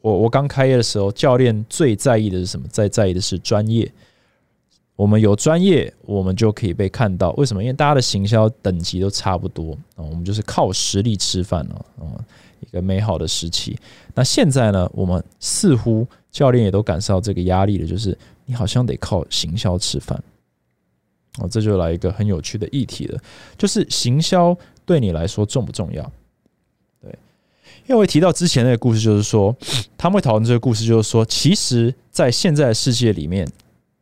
[0.00, 2.66] 我我刚开业的时候，教练最在意的是什么？
[2.68, 3.90] 最在意的是专业。
[4.94, 7.30] 我们有专业，我们就可以被看到。
[7.32, 7.62] 为什么？
[7.62, 12.16] 因为大家的行销等级都差不多啊，我们就是靠实力吃饭了啊，
[12.60, 13.78] 一个美好的时期。
[14.14, 18.16] 那现在呢，我们似乎教练也都感受到这个压力了，就是
[18.46, 20.18] 你好像得靠行销吃饭。
[21.40, 23.20] 哦，这就来一个很有趣的议题了，
[23.58, 26.10] 就是行销对你来说重不重要？
[27.02, 27.10] 对，
[27.86, 29.54] 因为我提到之前那个故事，就是说
[29.98, 33.46] 他们会讨论这个故事，就是说，其实，在现在的世界里面，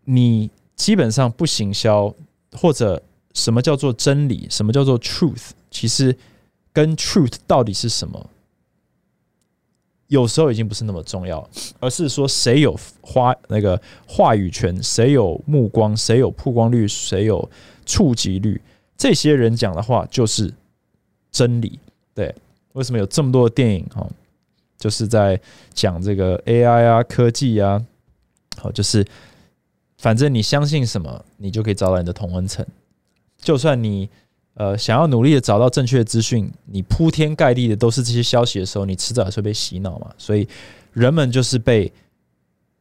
[0.04, 0.48] 你。
[0.76, 2.12] 基本上不行销，
[2.50, 3.00] 或者
[3.32, 6.14] 什么叫做真理，什么叫做 truth，其实
[6.72, 8.28] 跟 truth 到底是什么，
[10.08, 17.48] 有时候已经不是那么重要，而是说谁有话那个话语权，谁有目光，谁有曝光率，谁有
[17.86, 18.60] 触及率，
[18.96, 20.52] 这些人讲的话就是
[21.34, 21.78] 真理。
[22.14, 22.34] 对，
[22.72, 24.08] 为什么有这么多的电影哈，
[24.78, 25.38] 就是在
[25.74, 27.84] 讲这个 AI 啊，科技啊，
[28.56, 29.04] 好，就是。
[29.96, 32.66] 反正你相信什么，你就可以找到你的同温层。
[33.38, 34.06] 就算你
[34.52, 40.12] 呃想要努力的找到正确的资讯，你铺天盖地的都是这些消息的时候，你迟早是会被洗脑嘛。
[40.18, 40.46] 所以
[40.92, 41.90] 人们就是被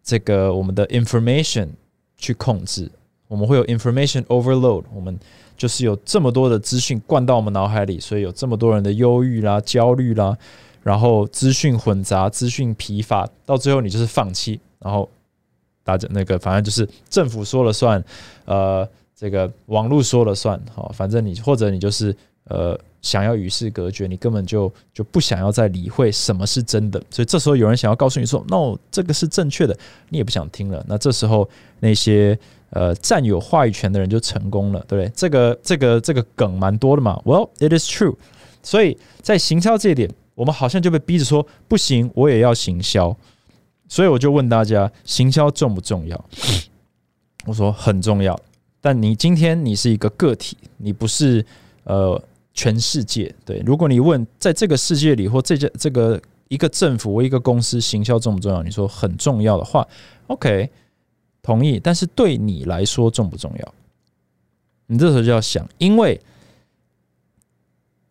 [0.04, 1.70] 这个我们的 information
[2.18, 2.92] 去控制，
[3.30, 5.18] 我们会有 information overload，我们
[5.58, 10.38] 就是有这么多的资讯灌到我们脑海里，所以有这么多人的忧郁啦、焦虑啦，
[10.82, 15.10] 然后资讯混杂、资讯疲乏，到最后你就是放弃，然后。
[15.86, 18.02] 大家那个反正就是政府说了算，
[18.46, 30.82] 呃，这个网络说了算，好，反正你或者你就是呃想要与世隔绝，你根本就就不想要再理会什么是真的，所以这时候有人想要告诉你说，no，这个是正确的，你也不想听了。
[30.88, 31.50] 那这时候
[31.82, 32.39] 那些
[32.74, 35.12] 呃占有话语权的人就成功了，对不对？
[35.16, 37.20] 这个这个这个梗蛮多的嘛。
[37.26, 38.16] Well, it is true。
[38.62, 43.16] 所以在行销这一点，我们好像就被逼着说不行，我也要行销。
[43.88, 46.26] 所以我就问大家，行销重不重要？
[47.46, 48.40] 我说很重要。
[48.82, 51.46] 但你今天你是一个个体，你不是
[51.84, 52.20] 呃
[52.54, 53.34] 全世界。
[53.46, 58.64] 对，如果你问在这个世界里或这家这个一个政府或一个公司行销重不重要？
[58.64, 59.88] 你说很重要的话
[60.28, 60.70] ，OK，
[61.44, 61.80] 同意。
[61.80, 63.74] 但是对你来说重不重要？
[64.88, 66.20] 你这时候就要想，因为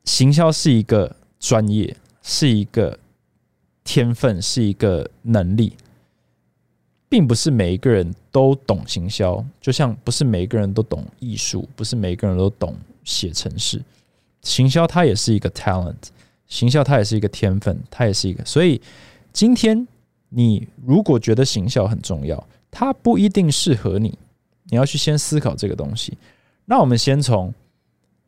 [0.04, 2.96] 行销是一个专业，是一个。
[3.84, 5.76] 天分是一个能力，
[7.08, 13.82] 并不是每一个人都懂行销，就像不是每一个人都懂艺术，不是每一个人都懂写程式。
[14.42, 15.96] 行销它也是一个 talent，
[16.46, 18.44] 行销它也是一个天分，它也是一个。
[18.44, 18.80] 所以
[19.32, 19.84] 今天
[20.28, 24.18] 你如果觉得行销很重要，它不一定适合你，
[24.64, 26.18] 你要去先思考这个东西。
[26.64, 27.52] 那我们先从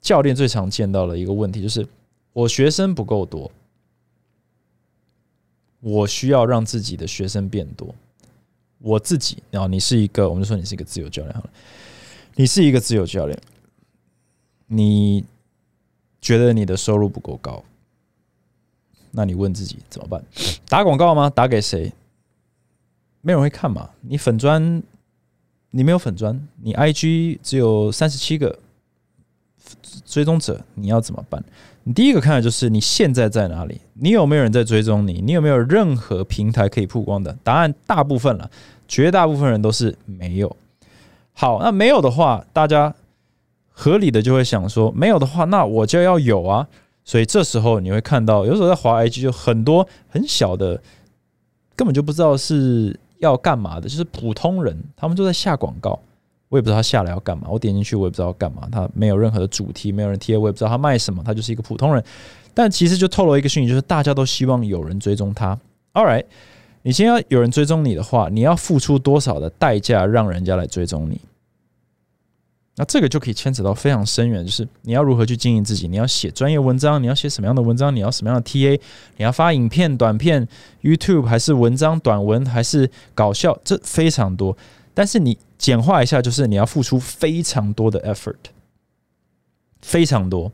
[0.00, 1.84] 教练最常见到的一个问题，就是
[2.32, 3.50] 我学生不够多。
[5.80, 7.94] 我需要让自己的学生变多。
[8.78, 11.50] 我自己，然后你是一个，我们就说你是一个自由教练好了。
[12.34, 13.38] 你是一个自由教练，
[14.66, 15.24] 你
[16.20, 17.64] 觉得你的收入不够高，
[19.10, 20.22] 那你问自己怎么办？
[20.68, 21.30] 打广告吗？
[21.30, 21.92] 打给谁？
[23.24, 23.88] 没有人会看嘛？
[24.02, 24.82] 你粉砖，
[25.70, 28.58] 你没有粉砖，你 IG 只有三十七个
[30.04, 31.42] 追踪者，你要怎么办？
[31.84, 33.80] 你第一个看的就是你现在在哪里？
[33.94, 35.22] 你有没有人在追踪你？
[35.22, 37.34] 你有没有任何平台可以曝光的？
[37.42, 38.50] 答案大部分了，
[38.86, 40.54] 绝大部分人都是没有。
[41.32, 42.94] 好，那没有的话，大家
[43.70, 46.68] 合理的就会想说，没有的话，那我就要有啊。
[47.06, 50.82] 所以这时候你会看到，有时候在华 IG 就很多很小的，
[51.76, 55.98] 根本就不知道是要干嘛的，就是普通人，他们都在下广告。
[56.50, 62.04] 我也不知道他下来要干嘛，我点进去我也不知道干嘛，他没有任何的主题，没有人贴，我也不知道他卖什么，他就是一个普通人。
[62.52, 65.58] 但其实就透露一个讯息，就是大家都希望有人追踪他。
[65.94, 66.24] All right，
[66.82, 71.20] 你先要有人追踪你的话，你要付出多少的代价让人家来追踪你？
[72.76, 78.80] 那这个就可以牵扯到非常深远，就是你要如何去经营自己，你要写专业文章，你要写什么样的文章，你要什么样的 TA，
[79.16, 80.48] 你要发影片、短片、
[80.82, 84.56] YouTube 还是文章、短文还是搞笑，这非常多。
[84.92, 88.34] 但是你简化一下，就是你要付出非常多的 effort，
[89.80, 90.50] 非常多，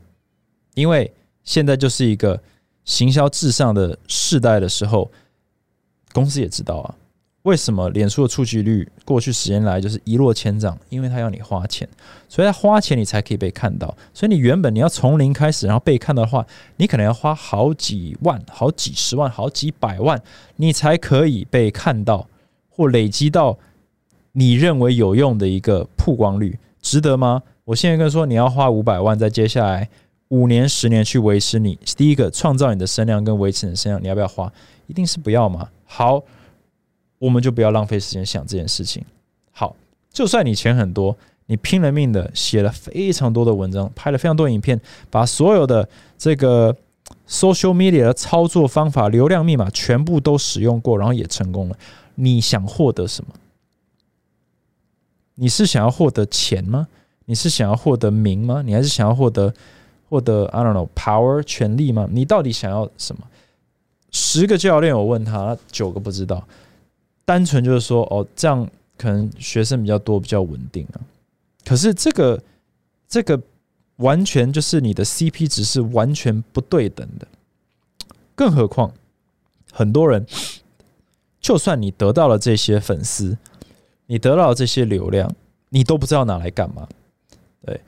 [0.75, 1.11] 因为
[1.43, 2.41] 现在就是一个
[2.85, 5.11] 行销至上的世代的时候，
[6.13, 6.95] 公司也知道啊，
[7.43, 10.77] 为什么脸书的触及率过去十年来就是一落千丈？
[10.89, 11.87] 因为它要你花钱，
[12.29, 13.95] 所以它花钱你才可以被看到。
[14.13, 16.45] 所以你原本你要从零开始，然后被看到的话，
[16.77, 20.21] 你可能要花好几万、好几十万、好几百万，
[20.57, 22.27] 你才可以被看到
[22.69, 23.57] 或累积到。
[24.33, 27.43] 你认为有用的一个曝光率值得吗？
[27.65, 29.89] 我现在跟说，你要花五百万，在接下来
[30.29, 34.49] 五年、十年去维持你第一个创造你的声量跟维持你的声量，你要不要花？
[34.87, 35.67] 一定是不要嘛。
[35.83, 36.23] 好，
[37.21, 39.05] 我们就不要浪费时间想这件事情。
[39.51, 39.75] 好，
[40.11, 44.81] 就算你钱很多，你拼了命的写了非常多的文章，拍了非常多影片，
[45.11, 46.75] 把所有的这个
[47.29, 51.77] social media 的操作方法、流量密码全部都使用过，然后也成功了。
[52.15, 53.31] 你想获得什么？
[55.35, 56.87] 你是想要获得钱吗？
[57.25, 58.63] 你是想要获得名吗？
[58.65, 59.53] 你还是想要获得
[60.09, 62.07] 获得 I don't know power 权力吗？
[62.11, 63.21] 你到底想要什么？
[64.11, 66.45] 十个教练我问他，九个不知道。
[67.31, 70.99] 单纯就是说，哦，这样可能学生比较多，比较稳定啊。
[71.63, 72.43] 可是这个
[73.07, 73.41] 这个
[73.95, 77.25] 完全就是你的 CP 值是完全不对等的。
[78.35, 78.91] 更何况
[79.71, 80.27] 很多人，
[81.39, 83.37] 就算你得到了这些粉丝，
[84.07, 85.33] 你得到了这些流量，
[85.69, 86.85] 你都不知道拿来干嘛。
[87.65, 87.79] 对，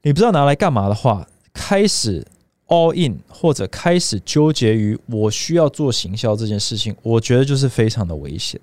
[0.00, 2.26] 你不知道拿来干嘛的话，开始
[2.72, 8.58] all in 或者开始纠结于我需要做行销这件事情，我觉得就是非常的危险，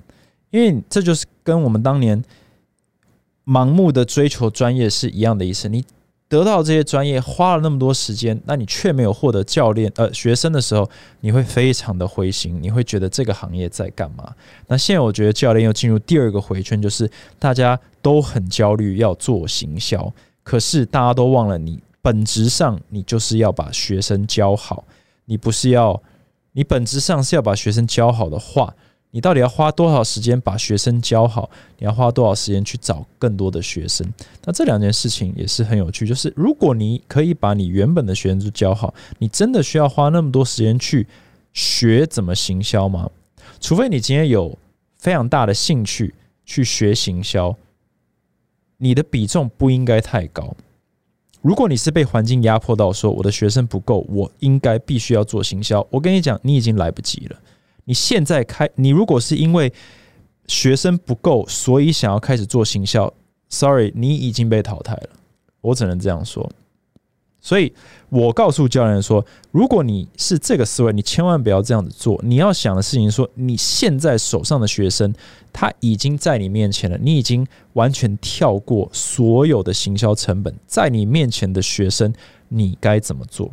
[0.49, 2.23] 因为这就是跟我们当年
[3.45, 5.69] 盲目的追求专业是一样的意思。
[5.69, 5.85] 你
[6.27, 10.89] 得到这些专业，花了那么多时间，那你却没有获得教练呃学生的时候，
[11.21, 14.33] 你会非常的灰心，你会觉得这个行业在干嘛？
[14.67, 20.11] 那现在我觉得教练又进入第二个回圈，就是大家都很焦虑要做行销。
[20.43, 24.83] 可是大家都忘了，你本质上你就是要把学生教好。
[25.25, 26.01] 你不是要，
[26.53, 28.73] 你本质上是要把学生教好的话，
[29.11, 31.47] 你到底要花多少时间把学生教好？
[31.77, 34.11] 你要花多少时间去找更多的学生？
[34.43, 36.07] 那这两件事情也是很有趣。
[36.07, 41.05] 就是如果你可以把你原本的学生都教好，你真的需要花那么多时间去
[41.53, 43.07] 学怎么行销吗？
[43.59, 44.57] 除非你今天有
[44.97, 47.55] 非常大的兴趣去学行销。
[48.77, 50.55] 你的比重不应该太高。
[51.41, 55.85] 如果你是被环境压迫到说我的学生不够，我应该必须要做行销。
[55.89, 57.37] 我跟你讲，你已经来不及了。
[57.85, 59.71] 你现在开，你如果是因为
[60.47, 63.11] 学生不够，所以想要开始做行销
[63.47, 65.09] ，sorry，你已经被淘汰了。
[65.61, 66.49] 我只能这样说。
[67.41, 67.73] 所以
[68.09, 72.19] 我告诉教练说，如果你是这个思维，你千万不要这样子做。
[72.21, 75.13] 你要想的事情说，你现在手上的学生
[75.53, 82.13] 他已经在你面前了，你已经完全跳过所有的行销成本，在你面前的学生，
[82.49, 83.51] 你该怎么做？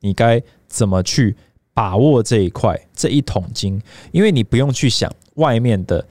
[0.00, 1.36] 你该怎么去
[1.74, 3.80] 把握这一块这一桶金？
[4.10, 6.08] 因为你不用去想外面的。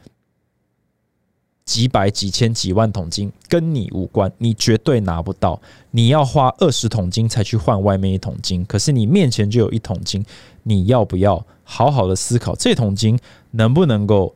[1.71, 5.57] 几百、几千、几万桶金跟你无关，你绝对拿不到。
[5.91, 10.21] 你要花二十桶金才去换外面一桶金，可是你面前就有一桶金，
[10.63, 13.17] 你要不要好好的思考这桶金
[13.51, 14.35] 能不能够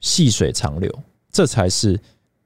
[0.00, 0.90] 细水长流？
[1.30, 2.00] 这才是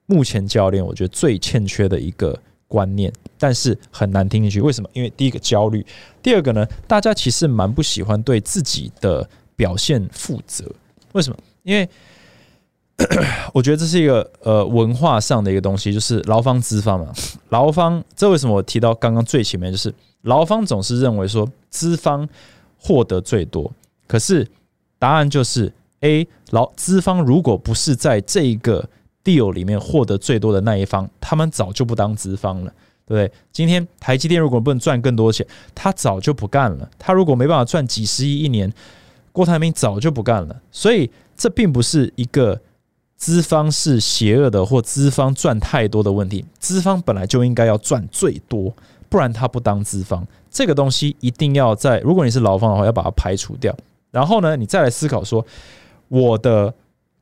[0.07, 2.37] 目前教练我觉得最欠缺的一个
[2.67, 4.61] 观念，但是很难听进去。
[4.61, 4.91] 为什么？
[4.93, 5.87] 因为第一个焦虑，
[6.21, 10.69] 第二个呢，大家其实蛮不喜欢对自己的表现负责。
[11.13, 11.39] 为什么？
[11.63, 11.89] 因为
[13.53, 17.13] 我觉得这是一个呃文化上的一个东西，就是劳方资方嘛。
[17.51, 22.27] 劳方，这为什么我提到刚刚最前面，就是劳方总是认为说资方
[22.79, 23.71] 获得最多，
[24.07, 24.49] 可是
[24.99, 28.89] 答案就是 A 劳资方如果不是在这一个
[29.23, 32.73] deal 里面获得最多的那一方，他们早就不当资方了，
[33.05, 33.31] 对不对？
[33.53, 36.89] 今天台积电如果不能赚更多钱，他早就不干了。
[36.99, 38.73] 他如果没办法赚几十亿一年，
[39.33, 40.63] 郭台铭早就不干了。
[40.73, 42.59] 所以这并不是一个。
[43.17, 46.45] 资方是邪恶的，或资方赚太多的问题。
[46.59, 48.73] 资方本来就应该要赚最多，
[49.09, 50.27] 不然他不当资方。
[50.51, 53.75] 这个东西一定要在，如果你是劳方的话，要把它排除掉。
[54.11, 55.45] 然后呢，你再来思考说，
[56.09, 56.73] 我的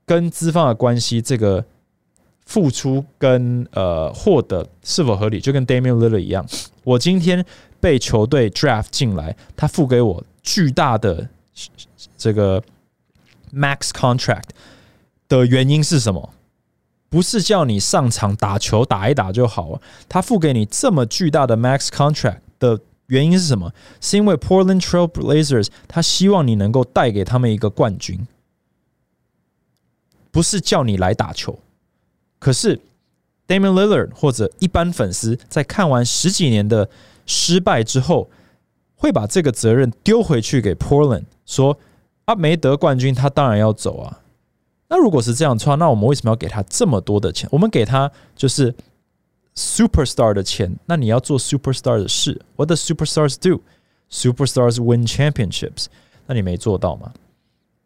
[0.04, 1.64] 跟资方的关系，这个
[2.44, 5.40] 付出跟呃获得是否合理？
[5.40, 6.44] 就跟 Damian l i l l a r 一样，
[6.82, 7.44] 我今天
[7.80, 11.28] 被球队 draft 进来，他付给我巨大的
[12.16, 12.62] 这个
[13.52, 14.50] max contract。
[15.40, 16.30] 的原因是什么？
[17.08, 19.80] 不是叫你上场打球打一打就好了。
[20.08, 23.72] 他付给你这么巨大的 max contract 的原因是什么？
[24.00, 28.26] 是因为 Portland Trail Blazers 他希望你能够带给他们一个冠军，
[30.32, 31.58] 不是叫你来打球。
[32.40, 32.80] 可是
[33.46, 36.88] Damian Lillard 或者一般粉丝在看完十几年的
[37.26, 38.28] 失败之后，
[38.96, 41.78] 会把这个责任丢回去给 Portland，说
[42.24, 44.20] 啊，没得冠军，他当然要走啊。
[44.94, 47.48] 那如果是这样的话，那我们为什么要给他这么多的钱？
[47.50, 48.72] 我们给他就是
[49.56, 50.72] superstar 的钱。
[50.86, 53.60] 那你要做 superstar 的事，What the superstars do?
[54.08, 55.86] Superstars win championships。
[56.28, 57.12] 那你没做到吗？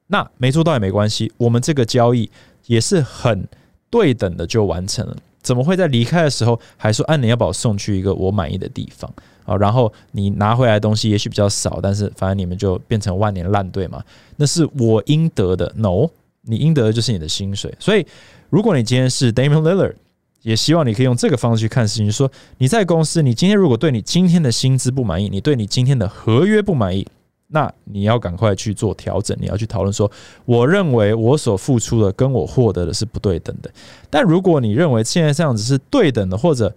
[0.09, 2.31] 那没做到也没关系，我们这个交易
[2.67, 3.49] 也是很
[3.89, 5.17] 对等的就完成了。
[5.41, 9.11] 怎么会在离开的时候还说，哎，你要把我送去一个我满意的地方
[9.47, 9.57] 啊？
[9.57, 14.05] 然后你拿回来的东西也许比较少，但是反正你们就变成万年烂队嘛？
[14.37, 15.73] 那是我应得的。
[15.75, 16.11] No。
[16.49, 17.73] 你应得的就是你的薪水。
[17.79, 18.07] 所以，
[18.51, 19.95] 如果你今天是 Damian Lillard，
[20.43, 27.07] 也希望你可以用这个方式去看事情，说你在公司，你今天如果对你今天的薪资不满意，你对你今天的合约不满意，
[27.49, 30.11] 那你要赶快去做调整，你要去讨论说，
[30.45, 33.71] 我认为我所付出的跟我获得的是不对等的。
[34.09, 36.75] 但如果你认为现在这样子是对等的，或者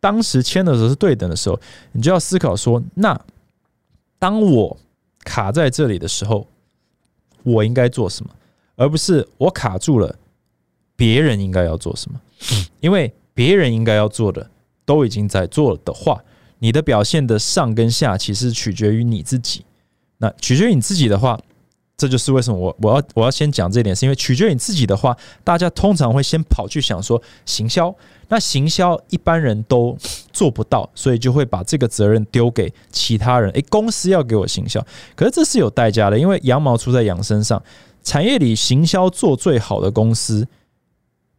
[0.00, 1.58] 当时签的时候是对等的时候，
[1.92, 3.18] 你就要思考说，那
[4.18, 4.76] 当我
[5.24, 6.46] 卡在这里的时候，
[7.42, 8.30] 我应该做什么，
[8.76, 10.16] 而不是我卡住了，
[10.96, 12.20] 别人应该要做什么？
[12.80, 14.50] 因为别人应该要做的
[14.84, 16.22] 都已经在做了的话，
[16.58, 19.64] 你的表现的上跟下其实取决于你自己。
[20.18, 21.38] 那取决于你自己的话。
[21.96, 27.94] 这就是为什么我我要我要先讲这点，是因为取决于你自己的话，大家通常会先跑去想说行销，
[28.26, 29.96] 那行销一般人都
[30.32, 33.48] 做不到，所以就会把这个责任丢给其他人。
[33.52, 37.62] 诶，公司要给我行销，可是这是有代价的，因为羊毛出在羊身上。
[38.04, 40.46] 产业里行销做最好的公司，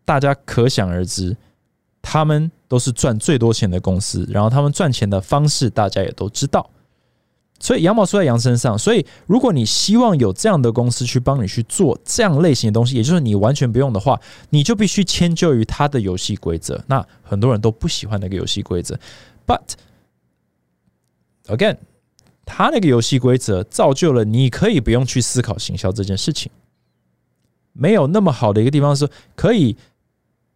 [0.03, 1.37] 大家可想而知，
[2.01, 6.69] 他们都是赚最多钱的公司，然后他们赚钱的方式大家也都知道。
[7.57, 16.83] 所以羊毛出在羊身上，所以如果你希望有这样的公司去帮你去做这样类型的东西，也就是你完全不用的话，你就必须迁就于他的游戏规则。
[16.87, 18.99] 那很多人都不喜欢那个游戏规则
[19.47, 19.61] ，But
[21.45, 21.77] again，
[22.45, 26.51] 他那个游戏规则造就了你可以不用去思考行销这件事情。
[27.73, 29.75] 没有那么好的一个地方是可以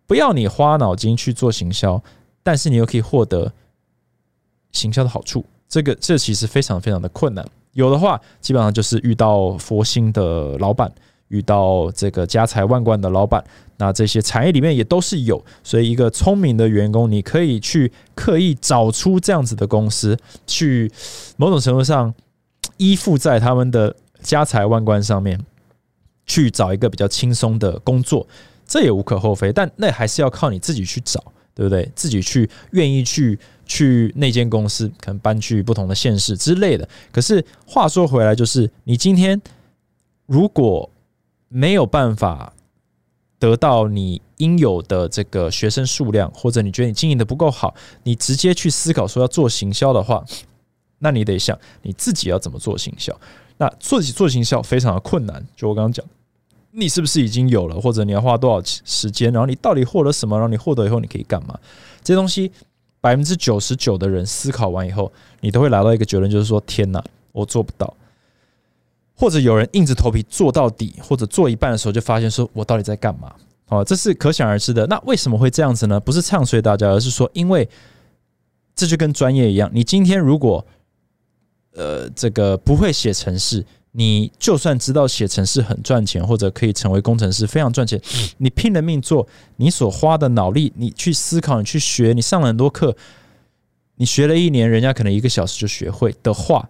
[0.07, 2.01] 不要你花脑筋去做行销，
[2.41, 3.51] 但是你又可以获得
[4.71, 5.43] 行销的好处。
[5.67, 10.91] 这个这其实非常非常的困难，有的话基本上就是遇到佛心的老板，
[11.29, 13.43] 遇到这个家财万贯的老板，
[13.77, 20.15] 那这些产业里面也都是有，所以一个聪明的员工，你可以去刻意找出这样子的公司，
[20.45, 20.91] 去
[21.37, 22.13] 某种程度上
[22.77, 25.39] 依附在他们的家财万贯上面，
[26.27, 28.27] 去找一个比较轻松的工作，
[28.67, 31.23] 这也无可厚非，但那还是要靠你自己去找，
[31.55, 31.91] 对不对？
[31.95, 33.39] 自己去愿意去。
[33.71, 36.89] 去那间公司，可能搬去不同的县市之类的。
[37.11, 39.39] 可是话说回来，就是你今天
[40.25, 40.89] 如果
[41.49, 42.53] 没有办法
[43.37, 50.23] 得到你应有的这个学生数量，或者你觉得你经营的不够好，你直接去思考说要做行销的话，
[50.99, 53.13] 那你得想你自己要怎么做行销。
[53.57, 55.45] 那做起做行销非常的困难。
[55.55, 56.05] 就我刚刚讲，
[56.71, 61.59] 你是不是已经有了，或者你要花多少时间，然后你到底获得什么，然后你获得以后你可以干嘛？
[62.03, 62.51] 这东西。
[63.01, 67.95] 百分之九十九的人思考完以后，你都会来到一个结论，就是说：天哪，我做不到。
[69.19, 73.33] 或者有人硬着头皮做到底，或者做一半的时候就发现说：我到底在干嘛？
[73.67, 74.87] 哦，这是可想而知的。
[74.87, 75.99] 那为什么会这样子呢？
[75.99, 77.67] 不是唱衰大家，而是说，因为
[78.73, 79.69] 这就跟专业一样。
[79.73, 80.65] 你今天如果
[81.75, 83.65] 呃，这个不会写程式。
[83.91, 87.99] 你就算知道写程式很赚钱，或者可以成为工程师非常赚钱，
[88.37, 92.95] 你拼了命做，你所花的脑力，你去思考，你去学，你上了很多课，
[93.95, 96.69] 你学了一年，人家可能一个小时就学会的话，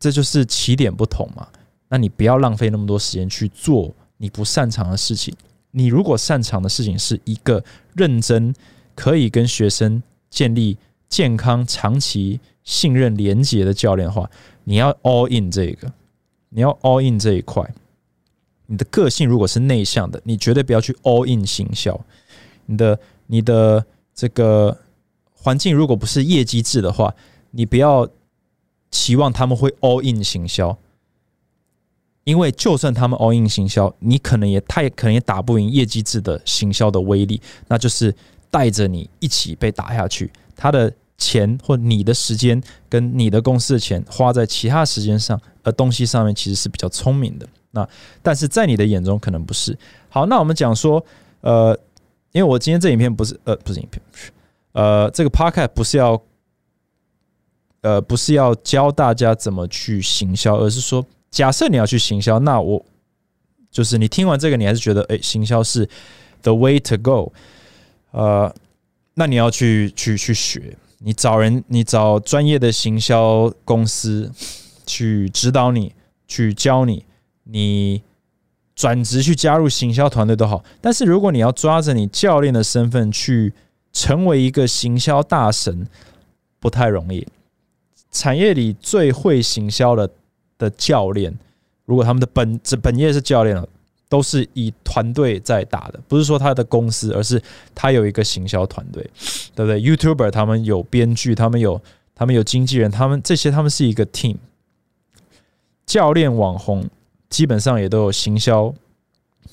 [0.00, 1.46] 这就是起点不同嘛。
[1.88, 5.32] 那你不要浪费那么多时间去做你不擅长的事情。
[5.70, 7.62] 你如果擅长的事情是一个
[7.94, 8.52] 认真
[8.96, 10.76] 可以跟学生建立
[11.08, 14.28] 健康长期信任连结的教练的话。
[14.64, 15.90] 你要 all in 这个，
[16.50, 17.68] 你要 all in 这一块。
[18.66, 21.98] 你的个性如果是内向的，你绝对不要去 all in 行销。
[22.66, 23.84] 你的你的
[24.14, 24.76] 这个
[25.32, 27.12] 环境如果不是业绩制的话，
[27.50, 28.08] 你不要
[28.90, 30.76] 期望他们会 all in 行销，
[32.24, 38.14] 因为就算他们 all in 行销，你可能也他也可能也打不赢业绩制的行销的威力，那就是
[38.50, 40.30] 带着你一起被打下去。
[40.56, 40.92] 他的。
[41.22, 47.46] 钱或你的时间跟你的公司的钱花在其他时间上呃东西上面，其实是比较聪明的。
[47.72, 47.86] 那
[48.22, 49.78] 但是在你的眼中可能不是。
[50.08, 51.04] 好，那我们讲说，
[51.42, 51.78] 呃，
[52.32, 54.02] 因为我今天这影片不是呃不是影片，
[54.72, 56.18] 呃，这个 p o c a s t 不是要，
[57.82, 62.84] 呃，不是要教大家怎么去行销，而是说，假设你要去行销，那我
[63.70, 65.88] 就是你听完这个，你还是觉得，哎，行销是
[66.42, 67.32] the way to go，
[68.10, 68.54] 呃，
[69.14, 70.76] 那你要去去去学。
[71.02, 74.30] 你找人，你找专业的行销公司
[74.84, 75.94] 去指导你，
[76.28, 77.06] 去教你，
[77.44, 78.02] 你
[78.74, 80.62] 转职去加入行销团队都好。
[80.82, 83.54] 但是如果你要抓着你教练的身份去
[83.94, 85.88] 成为一个行销大神，
[86.58, 87.26] 不太容易。
[88.10, 90.10] 产业里最会行销的
[90.58, 91.36] 的教练，
[91.84, 93.68] 如果他们的本这本业是教练了。
[94.10, 97.40] 都是以团队在打的，不是说他的公司，而是
[97.76, 99.08] 他有一个行销团队，
[99.54, 101.80] 对不对？YouTuber 他们有编剧，他们有
[102.12, 104.38] 他们有经纪人，他们这些他们是一个 team。
[105.86, 106.90] 教练、网红
[107.28, 108.74] 基本上也都有行销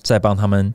[0.02, 0.74] 在帮他们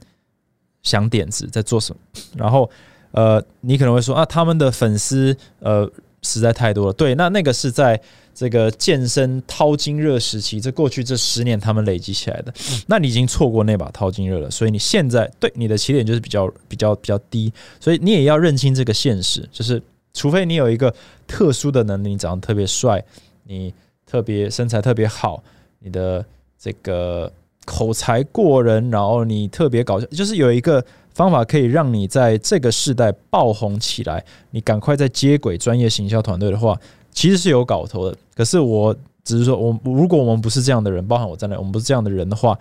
[0.84, 2.00] 想点子，在做什么。
[2.36, 2.70] 然后，
[3.10, 5.90] 呃，你可能会说啊，他们的粉丝呃
[6.22, 6.92] 实在太多了。
[6.92, 8.00] 对，那那个是在
[8.34, 12.52] 这个健身淘金热时期，这过去这十年他们累积起来的。
[12.86, 19.82] 那你已经错过那把淘金热了，所以你现在对你的起点就是比较比较比较低，所以你也要认清这个现实，就是
[20.14, 20.94] 除非你有一个
[21.26, 23.04] 特殊的能力，你长得特别帅，
[23.44, 23.74] 你
[24.06, 25.42] 特别身材特别好，
[25.80, 26.24] 你的
[26.58, 27.30] 这个
[27.64, 30.84] 口才过人，然后你特别搞笑，就是有一个
[31.14, 36.78] 方法可以让你在这个时代爆红起来，你赶快在接轨专业行销团队的话。
[37.14, 42.58] 其实是有搞头的，可是我只是说，我如果我们不是这样的人，包含我在内，我们不是这样的人的话，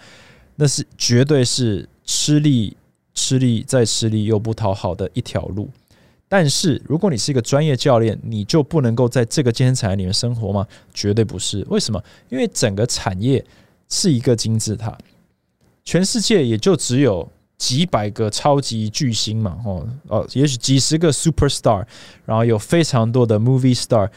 [0.58, 2.76] 那是绝对是吃力、
[3.14, 5.70] 吃力再吃力又不讨好的一条路。
[6.28, 10.68] 但是如果你是一个专业教练，你就不能够在这个健身产业里面生活吗？
[10.94, 11.66] 绝对不是。
[11.70, 12.04] 为什么？
[12.28, 13.42] 因为整个产业
[13.88, 14.98] 是一个金字塔，
[15.86, 17.26] 全世界也就只有
[17.62, 21.86] 几百个超级巨星嘛，哦哦，也许几十个 super star，
[22.26, 24.10] 然后有非常多的 movie star。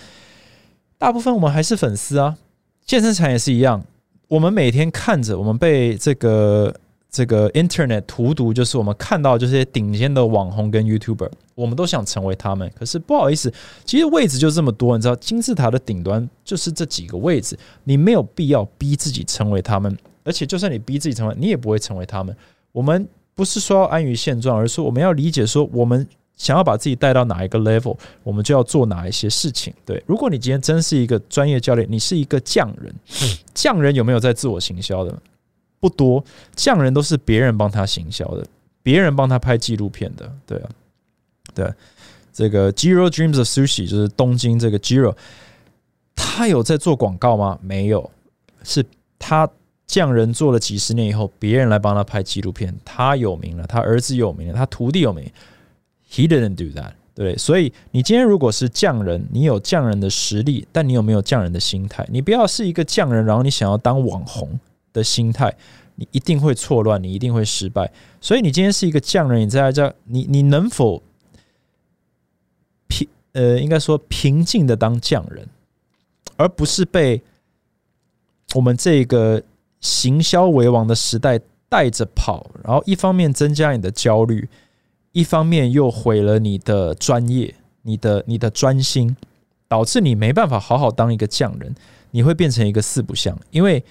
[0.96, 2.38] 大部分我们还是粉丝啊，
[2.86, 3.84] 健身产也是一样。
[4.28, 6.74] 我们每天看着，我们被这个
[7.10, 12.72] 这个 Internet 荼毒，就是我们看到这些顶尖的网红跟 YouTuber，我们都想成为他们。
[12.74, 13.52] 可是不好意思，
[13.84, 19.94] 其实位置就这么多，你知道，金字塔的顶端就是这几个位置，你没有必要逼自己成为他们。
[20.24, 22.34] 而且，就算你逼自己成为，你也不会成为他们。
[22.72, 26.06] 我们不是说要安于现状，而是说我们要理解说我们。
[26.36, 29.72] 想要把自己带到哪一个 level，我们就要做哪一些事情。
[29.86, 32.92] 对，如果你今天真是一个专业教练，你是一个匠人，
[33.54, 35.16] 匠人有没有在自我行销的？
[35.78, 36.22] 不多，
[36.56, 38.44] 匠人都是别人帮他行销的，
[38.82, 40.28] 别人帮他拍纪录片的。
[40.44, 40.68] 对啊，
[41.54, 41.72] 对，
[42.32, 45.14] 这个 Giro Dreams of Sushi 就是东京这个 Giro，
[46.16, 47.56] 他有在做广告吗？
[47.62, 48.10] 没有，
[48.64, 48.84] 是
[49.20, 49.48] 他
[49.94, 55.24] 匠人做了几十年以后，别人来帮他拍纪录片，他有名了，他儿子有名了，他徒弟有名。
[56.10, 62.04] He didn't do that，对，所以你今天如果是匠人，你有匠人的实力，但你有没有匠人的心态？
[62.10, 64.58] 你不要是一个匠人，然后你想要当网红
[64.92, 65.54] 的心态，
[65.94, 67.88] 你一定会错乱，你一定会失败。
[68.20, 71.00] 所以你今天是一个匠人，你在这，你你能否
[72.88, 75.46] 平呃，应该说平静的当匠人，
[76.36, 77.22] 而不是被
[78.56, 79.40] 我们这个
[79.84, 84.48] 行销为王的时代带着跑，然后一方面增加你的焦虑。
[85.12, 89.14] 一方面又毁了你的专业，你的你的专心，
[89.68, 91.72] 导致你没办法好好当一个匠人，
[92.10, 93.38] 你会变成一个四不像。
[93.50, 93.84] 因为，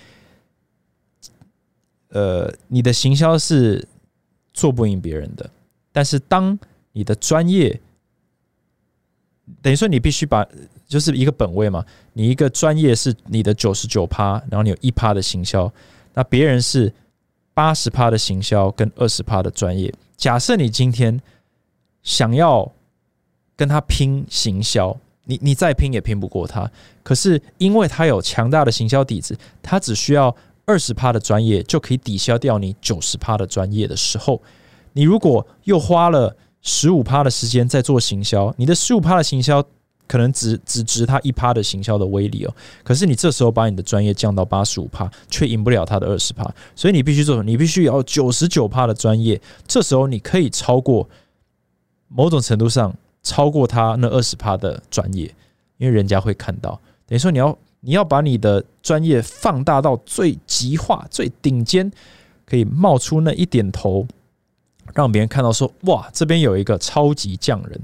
[2.09, 3.87] 呃，你的行销是
[4.51, 5.49] 做不赢别人的，
[5.91, 6.57] 但是当
[6.91, 7.79] 你的专业，
[9.61, 10.45] 等于说你必须把
[10.93, 11.83] 就是一个本位嘛，
[12.13, 15.71] 你一个专业是你的九十九趴，然后你有一趴的行销，
[16.13, 16.93] 那别人是
[17.55, 19.91] 八十趴的行销跟二十趴的专业。
[20.15, 21.19] 假设你今天
[22.03, 22.71] 想要
[23.55, 26.69] 跟他拼行销，你你再拼也拼不过他。
[27.01, 30.35] 可是因为他有强大的行销底子，他只需要
[30.67, 34.39] 二十趴的专业就可以抵消掉你九十趴的专业的时候，
[34.91, 39.65] 你如果又花了十五趴的时间在做行销，你的十五趴的行销。
[40.07, 46.43] 可能只只值他一趴的行销的威力哦，可是你这时候把你的专业降到八十五趴，却赢不了他的二十趴，
[46.75, 51.09] 所以你必须做什么，你必须要九十九趴的专业，这时候你可以超过
[52.09, 52.93] 某种程度上
[53.23, 55.33] 超过他那二十趴的专业，
[55.77, 61.91] 因为人家会看到，等于说你要你要把你的专业放大到最极化、最顶尖，
[62.45, 64.05] 可以冒出那一点头，
[64.93, 67.81] 让别人看到说哇，这边有一个超级匠人。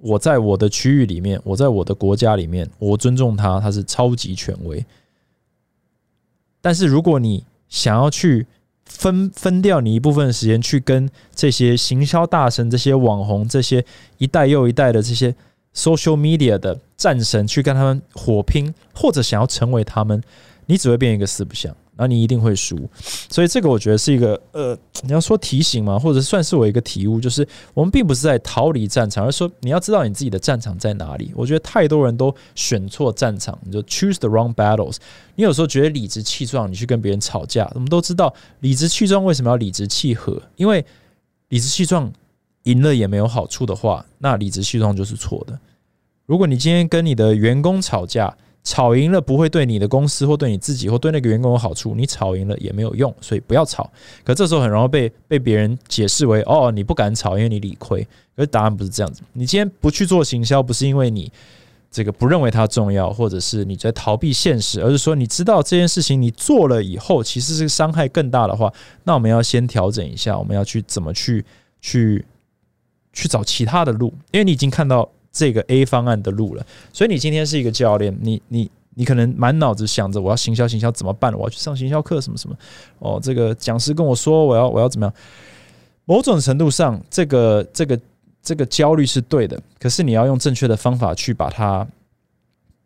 [0.00, 4.84] 我在我的区域里面，我在我的国家里面，我尊重他，他是超级权威。
[6.60, 8.46] 但是如果你想要去
[8.84, 13.84] 分分掉你一部分时间，去跟这些行销大神、这些网红、这些
[14.18, 15.34] 一代又一代的这些
[15.74, 20.22] social media 的战神去跟他们火拼，或者想要成为他们，
[20.66, 21.74] 你只会变一个四不像。
[22.00, 22.88] 那你一定会输，
[23.28, 31.30] 所以这个我觉得是一个呃，你要说提醒嘛，或者算是我一个体悟，就是我们并不是在逃离战场，而是说你要知道你自己的战场在哪里。
[31.36, 34.96] 我觉得太多人都选错战场，你就 choose the wrong battles。
[35.34, 40.40] 你有时候觉得理直气壮，你去跟别人吵架，我们都知道理直气壮为什么要理直气和？
[40.56, 40.82] 因为
[41.50, 42.10] 理直气壮
[42.62, 45.58] 赢了也没有好处的话，那理直气壮就是错的。
[46.24, 53.90] 如果你今天跟你的员工吵架，吵赢了不会对你的公司或对你自己或对那个员工有好处，你吵赢了也没有用，所以不要吵。
[54.22, 58.06] 可这时候很容易被被别人解释为哦，你不敢吵，因为你理亏。
[58.36, 59.22] 可是答案不是这样子。
[59.32, 61.30] 你今天不去做行销，不是因为你
[61.90, 68.72] 这个不认为它重要，或者是你在逃避现实，而是说你知道这件事情你做了以后，其实是伤害更大的话，
[69.04, 71.44] 那我们要先调整一下，我们要去怎么去
[71.80, 72.24] 去
[73.12, 76.66] 去找其他的路，因为你已经看到这个 A 方案的路了。
[76.92, 81.32] 所以你今天是一个教练，你你你可能满脑子想着我要行销行销怎么办？
[81.34, 82.56] 我要去上行销课什么什么
[82.98, 85.14] 哦，这个讲师跟我说我要我要怎么样？
[86.04, 87.98] 某种程度上，这个这个。
[88.42, 91.86] 这个焦虑是对的，可是你要用正确的方法去把它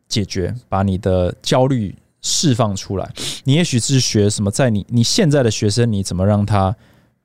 [0.09, 3.09] 解决，把你的焦虑释放出来。
[3.45, 6.75] 你也许是学什么，在你你现在的学生，你怎么让他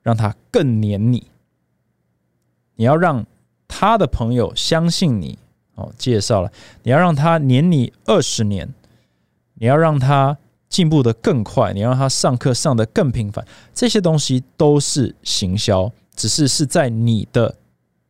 [0.00, 1.26] 让他更黏你？
[2.76, 3.26] 你要让
[3.70, 5.38] 他的朋友相信你
[5.76, 5.90] 哦。
[5.96, 6.52] 介绍了，
[6.82, 8.68] 你要让他黏你二十年，
[9.54, 10.36] 你要让他
[10.68, 17.54] 进步的更快，你让他上课上的更频繁，这些东西都是行销，只是是在你的。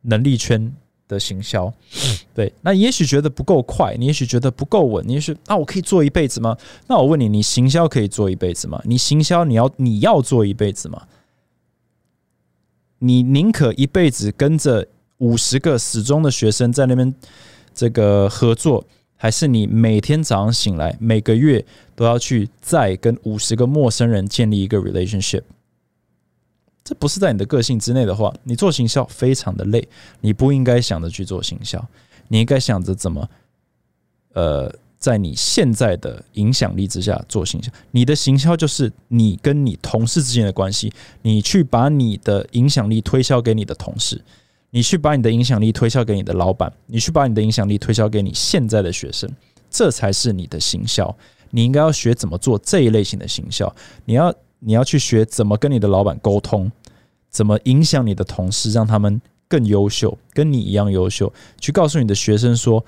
[0.03, 0.75] 能力圈
[1.07, 1.71] 的行销，
[2.33, 6.57] 对，那也许觉得不够快，你也许觉得不够稳，你也许啊，我可以做一辈子吗？
[6.87, 8.81] 那我问你，你行销可以做一辈子吗？
[8.83, 11.03] 你行销你要你要做一辈子吗？
[12.97, 14.87] 你宁可一辈子跟着
[15.21, 17.13] 五十个死忠的学生在那边
[17.73, 18.83] 这个合作，
[19.15, 21.63] 还是你每天早上醒来，每个月
[21.95, 25.43] 都要去再跟五十个陌生人建立一个 relationship？
[26.83, 29.87] 这不是在你的个性之内的话，你做行销非常的累。
[30.21, 31.87] 你不应该想着去做行销，
[32.27, 33.29] 你应该想着怎么，
[34.33, 37.71] 呃，在你现在的影响力之下做行销。
[37.91, 40.91] 你的行销就是你跟你同事之间的关系，
[41.21, 44.19] 你去把你的影响力推销给你的同事，
[44.71, 49.29] 你去把你的影响力推销给你的老板，你去把你的影响力推销给你现在的学生，
[49.69, 51.15] 这才是你的行销。
[51.51, 53.73] 你应该要学怎么做这一类型的行销，
[54.05, 54.33] 你要。
[54.63, 56.71] 你要去学怎么跟你的老板沟通，
[57.31, 61.33] 怎么影响你的同事，让他们更优秀，跟你一样优秀。
[61.59, 62.85] 去告诉你的学生说，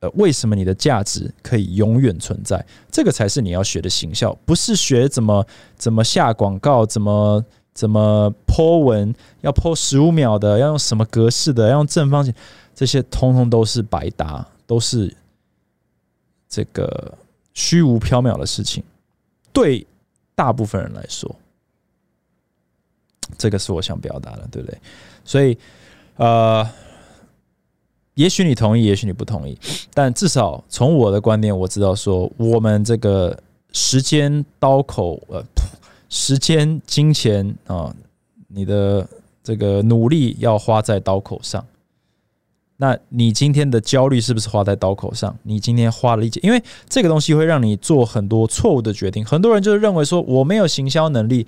[0.00, 2.66] 呃，为什么你的价值可以永远存在？
[2.90, 5.46] 这个才是你要学的行销，不是学怎么
[5.76, 7.44] 怎么下广告，怎么
[7.78, 12.34] 怎么剖文，要剖十五秒的，要用什么格式的，要用正方形，
[12.74, 15.14] 这些通通都是白搭，都是
[16.48, 17.16] 这个
[17.54, 18.82] 虚无缥缈的事情。
[19.52, 19.86] 对。
[20.34, 21.34] 大部分人来说，
[23.36, 24.78] 这个是我想表达的，对不对？
[25.24, 25.58] 所以，
[26.14, 26.64] 呃，
[28.14, 29.58] 也许你同意，也许你不同意，
[29.92, 33.36] 但至少从我的观点，我知道说，我们这个
[33.72, 35.42] 时间刀口，呃，
[36.08, 37.94] 时间、金钱啊，
[38.48, 39.06] 你的
[39.42, 41.64] 这个努力要花在刀口上。
[42.80, 45.36] 那你今天的焦虑是不是花在刀口上？
[45.42, 49.24] 你今天花了力气，因为这个东西会让你做很多错误的决定。
[49.24, 51.44] 很多人就是认为说，我没有行销能力，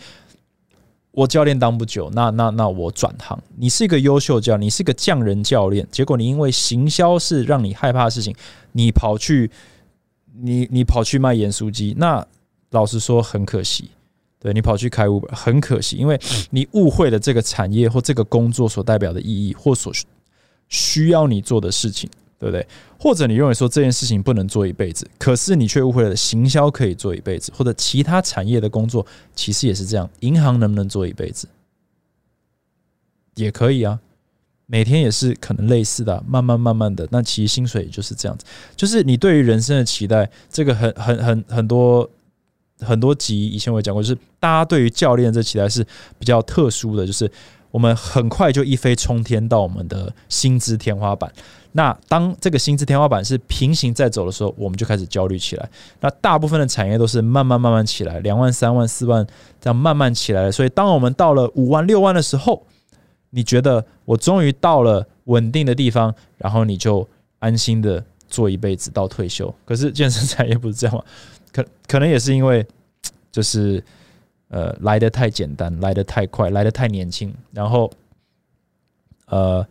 [1.13, 3.41] 我教练当不久，那那那我转行。
[3.57, 8.35] 你是一个优秀教，你是个匠人教练，结果你因为行销是让你害怕的事情，
[8.73, 9.49] 你跑去
[10.43, 12.27] 你你跑去卖盐酥鸡，那
[12.71, 13.89] 老实说很可惜。
[14.41, 16.19] 对你跑去开五很可惜，因为
[16.51, 19.93] 你误会了这个产业或这个工作所代表的意义或所。
[20.73, 22.65] 需要你做的事情，对不对？
[22.97, 30.09] 或者你认为说这件事情不能做一辈子，可是你却误会了行销可以做一辈子，或者其他产业的工作其实也是这样。
[30.21, 31.49] 银行能不能做一辈子？
[33.35, 33.99] 也可以啊，
[34.67, 38.45] 每天也是可能类似的，慢慢慢慢的，那其实薪水也就是这样子。
[38.77, 42.09] 就是你对于人生的期待，这个很很很很多
[42.81, 45.85] 很多集以前我也讲过，就是大家对于教练这期待是
[46.19, 47.31] 比较特殊的，就是。
[47.73, 51.33] 我们很快就一飞冲天到我们的薪资天花板。
[51.71, 55.71] 那当这个薪资天花板是平行在走的时候，我们就开始焦虑起来。
[56.01, 59.25] 那大部分的产业都是慢慢慢慢起来，两万、三万、四万
[59.61, 60.51] 这样慢慢起来。
[60.51, 62.67] 所以，当我们到了五万、六万的时候，
[63.31, 67.09] 你觉得我终于到了稳定的地方，然后你就
[67.39, 69.55] 安心的做一辈子到退休。
[69.65, 71.05] 可是健身产业不是这样吗？
[71.53, 72.67] 可可能也是因为
[73.33, 73.83] 就是。
[74.53, 77.89] 呃，来的太简单，来的太快，来的太年轻，然后，
[79.27, 79.65] 呃，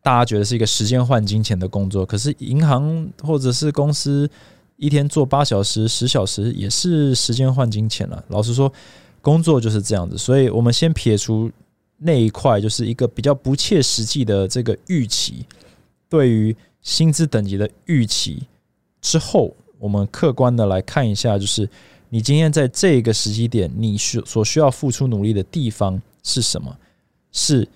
[0.00, 4.30] 大家觉得是一个时间换金钱的工作，可是银行或者是公司
[4.76, 8.24] 一天做八小时、十小时也是时间换金钱了。
[8.28, 8.72] 老实说，
[9.20, 11.50] 工作就是这样子，所以我们先撇除
[11.98, 15.44] 那一块，就是一个比较不切实际的这个预期，
[16.08, 18.46] 对于薪资等级的预期
[19.00, 21.68] 之后，我们客观的来看一下，就是。
[22.14, 26.76] 你今天在这个时机点，你需所需要付出努力的地方是什么？
[27.32, 27.66] 是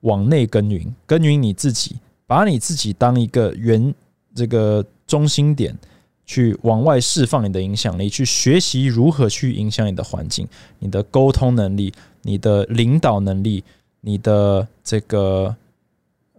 [0.00, 1.96] 往内耕耘，耕耘你自己，
[2.26, 3.94] 把你自己当一个原
[4.34, 5.76] 这个中心点，
[6.24, 10.48] 去往外释放你的影响力，去学习如何去影响你的环境，
[10.78, 11.92] 你的沟通能力，
[12.22, 13.62] 你的领导能力，
[14.00, 15.54] 你的这个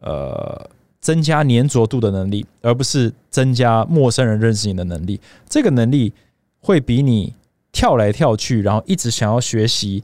[0.01, 0.67] 呃
[1.05, 5.21] 增加粘着度的能力，而不是增加陌生人认识你的能力。
[5.47, 6.11] 这个能力
[6.59, 7.31] 会比你
[7.71, 10.03] 跳来跳去，然后一直想要学习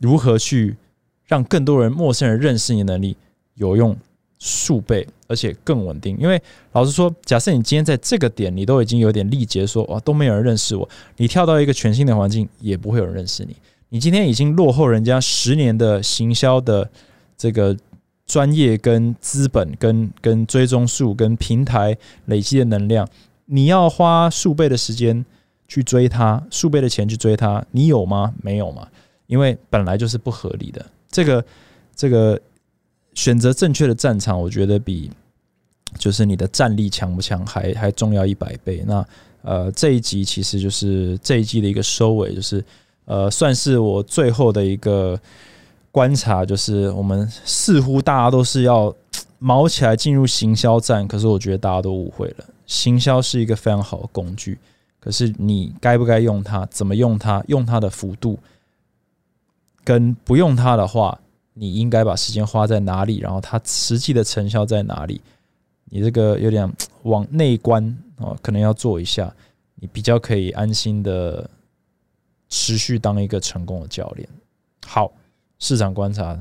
[0.00, 0.74] 如何去
[1.28, 3.16] 让更多人、陌生人认识你的能力
[3.54, 3.96] 有用
[4.40, 6.18] 数倍，而且更稳定。
[6.18, 6.42] 因为
[6.72, 13.54] 老实说，假设你今天在这个点，你都已经有点力竭，说哇都没有人认识我，你跳到一个全新的环境，也不会有人认识你。
[13.90, 16.90] 你今天已经落后人家十年的行销的
[17.38, 17.76] 这个。
[18.30, 23.08] 专业跟资本跟跟追踪数跟平台累积的能量，
[23.46, 25.26] 你要花数倍的时间
[25.66, 28.32] 去追它，数倍的钱去追它，你有吗？
[28.40, 28.86] 没有嘛？
[29.26, 30.86] 因为本来就是不合理的。
[31.10, 31.44] 这个
[31.96, 32.40] 这个
[33.14, 35.10] 选择正确的战场，我觉得比
[35.98, 38.84] 就是你的战力强不强还还重要一百倍。
[38.86, 39.04] 那
[39.42, 42.64] 呃，这一集其实就是这一季的一个收尾，就是
[43.06, 45.20] 呃，算是我最后的一个。
[45.92, 48.94] 观察就是，我们似乎大家都是要
[49.40, 52.44] 毛起来进入行销战，可是我觉得大家都误会了。
[52.64, 54.56] 行销是一个非常好的工具，
[55.00, 56.64] 可是你该不该用它？
[56.66, 57.42] 怎么用它？
[57.48, 58.38] 用它的幅度，
[59.82, 61.18] 跟不用它的话，
[61.54, 63.18] 你应该把时间花在哪里？
[63.18, 65.20] 然后它实际的成效在哪里？
[65.86, 66.72] 你这个有点
[67.02, 67.84] 往内观
[68.16, 69.34] 啊，可能要做一下，
[69.74, 71.50] 你比较可以安心的
[72.48, 74.28] 持续当一个成功的教练。
[74.86, 75.10] 好。
[75.60, 76.36] 市场观察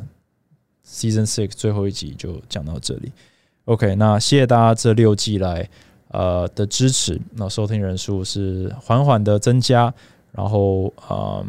[0.87, 3.11] ，Season Six 最后一集就讲到这里。
[3.65, 5.69] OK，那谢谢大家这六季来
[6.07, 7.21] 呃的支持。
[7.33, 9.93] 那收听人数是缓缓的增加，
[10.31, 11.45] 然后嗯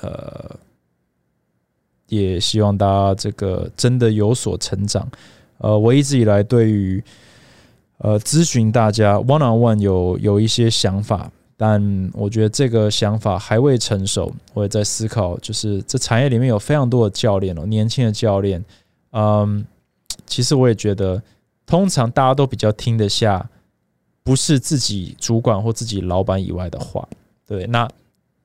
[0.00, 0.56] 呃，
[2.06, 5.10] 也希望大家这个真的有所成长。
[5.56, 7.02] 呃，我一直以来对于
[7.96, 11.32] 呃咨询大家 One on One 有有一些想法。
[11.60, 18.64] 但我觉得这个想法还未成熟，我也在思考，就是这产业里面有非常多的教练哦，年轻的教练，
[19.10, 19.66] 嗯，
[20.24, 21.20] 其实我也觉得，
[21.66, 23.50] 通常大家都比较听得下，
[24.22, 27.08] 不是自己主管或自己老板以外的话，
[27.44, 27.66] 对。
[27.66, 27.88] 那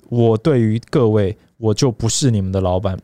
[0.09, 2.97] 我对于各位，我就不是你们的老板，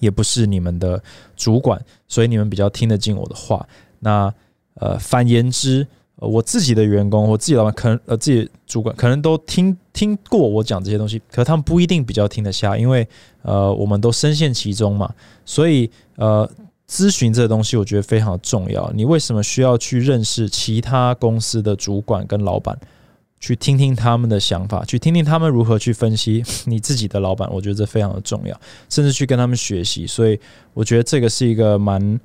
[0.00, 1.00] 也不是你们的
[1.36, 3.64] 主管，所以你们比较听得进我的话。
[4.00, 4.34] 那
[4.74, 5.86] 呃，反言之。
[6.20, 13.08] 我自己的员工，我自己老板，可能呃，自己主管可能都听听过我讲这些东西，可他们不一定比较听得下，因为
[13.42, 15.10] 呃，我们都深陷其中嘛。
[15.46, 16.48] 所以呃，
[16.86, 18.90] 咨询这个东西，我觉得非常重要。
[18.94, 22.78] 你为什么需要去认识其他公司的主管跟老板，
[23.40, 27.48] 去听听他们的想法，去听听他们如何去分析 你自己的老板？
[27.50, 28.60] 我觉得这非常的重要，
[28.90, 30.06] 甚至去跟他们学习。
[30.06, 30.38] 所以
[30.74, 32.20] 我觉得这个是一个蛮。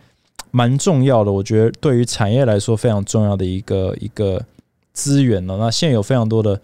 [0.51, 4.41] 蛮重要的，我觉得对于产业来说非常重要的一个一个
[4.93, 5.57] 资源了。
[5.57, 6.55] 那现在有非常多的、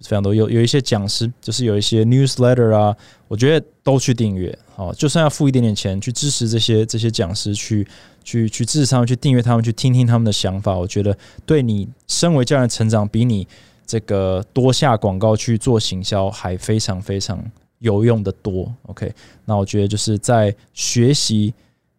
[0.00, 2.96] 非常多有有一些讲师，就是有一些 newsletter 啊，
[3.28, 7.86] 我觉得都去订阅，好，就算要付一点点钱去支持这些这些讲师，去
[8.24, 10.76] 去去支持他们，去订阅他们，去听听他们的想法。
[10.76, 13.46] 我觉得对你身为教练成长，比你
[13.86, 17.40] 这个多下广告去做行销还非常非常
[17.78, 18.74] 有用的多。
[18.86, 19.14] OK，
[19.44, 21.54] 那我觉得就是在学习。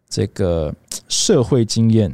[0.08, 0.74] 这个
[1.08, 2.12] 社会经验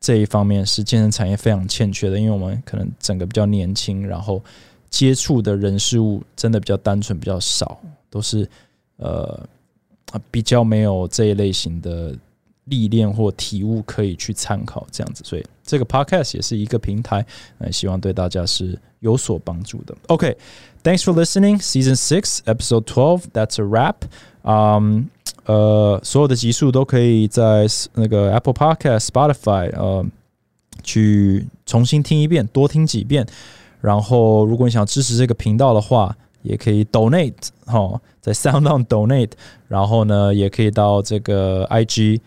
[0.00, 4.42] 这一方面是健身产业非常欠缺的，因为我们可能整个比较年轻，然后
[4.90, 7.80] 接触的人事物真的比较单纯，比较少，
[8.10, 8.48] 都是
[8.96, 9.48] 呃
[10.30, 12.16] 比较没有这一类型的
[12.64, 17.24] 历练或体悟可以去参考这样子，所以这个 podcast 也是一个平台，
[17.58, 19.94] 呃，希望对大家是有所帮助的。
[20.08, 21.58] OK，thanks for listening.
[21.60, 23.22] Season six, episode twelve.
[23.32, 24.04] That's a wrap.
[24.42, 25.11] Um.
[25.44, 30.04] 呃，所有的集数都可以在那个 Apple Podcast、Spotify 呃
[30.82, 33.26] 去重新听一遍，多听几遍。
[33.80, 37.34] 然后，如果你想支持这个频道的话，也可以 Donate
[37.66, 39.32] 哈，在 SoundOn Donate。
[39.66, 42.20] 然后呢，也可以到这个 IG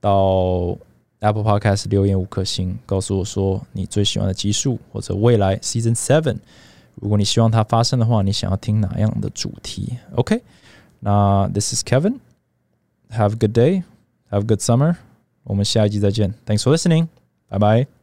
[0.00, 0.76] 到
[1.20, 6.36] Apple Podcast 留言五颗星，告诉我说你最喜欢的集数或者未来 Season Seven，
[6.94, 10.40] 如果你希望它发生的话，你想要听哪样的主题？OK，
[11.00, 12.14] 那 This is Kevin。
[13.11, 13.83] Have a good day.
[14.31, 14.95] Have a good summer.
[15.43, 16.33] 我们下一集再见。
[16.45, 17.07] Thanks for listening.
[17.49, 18.00] Bye bye.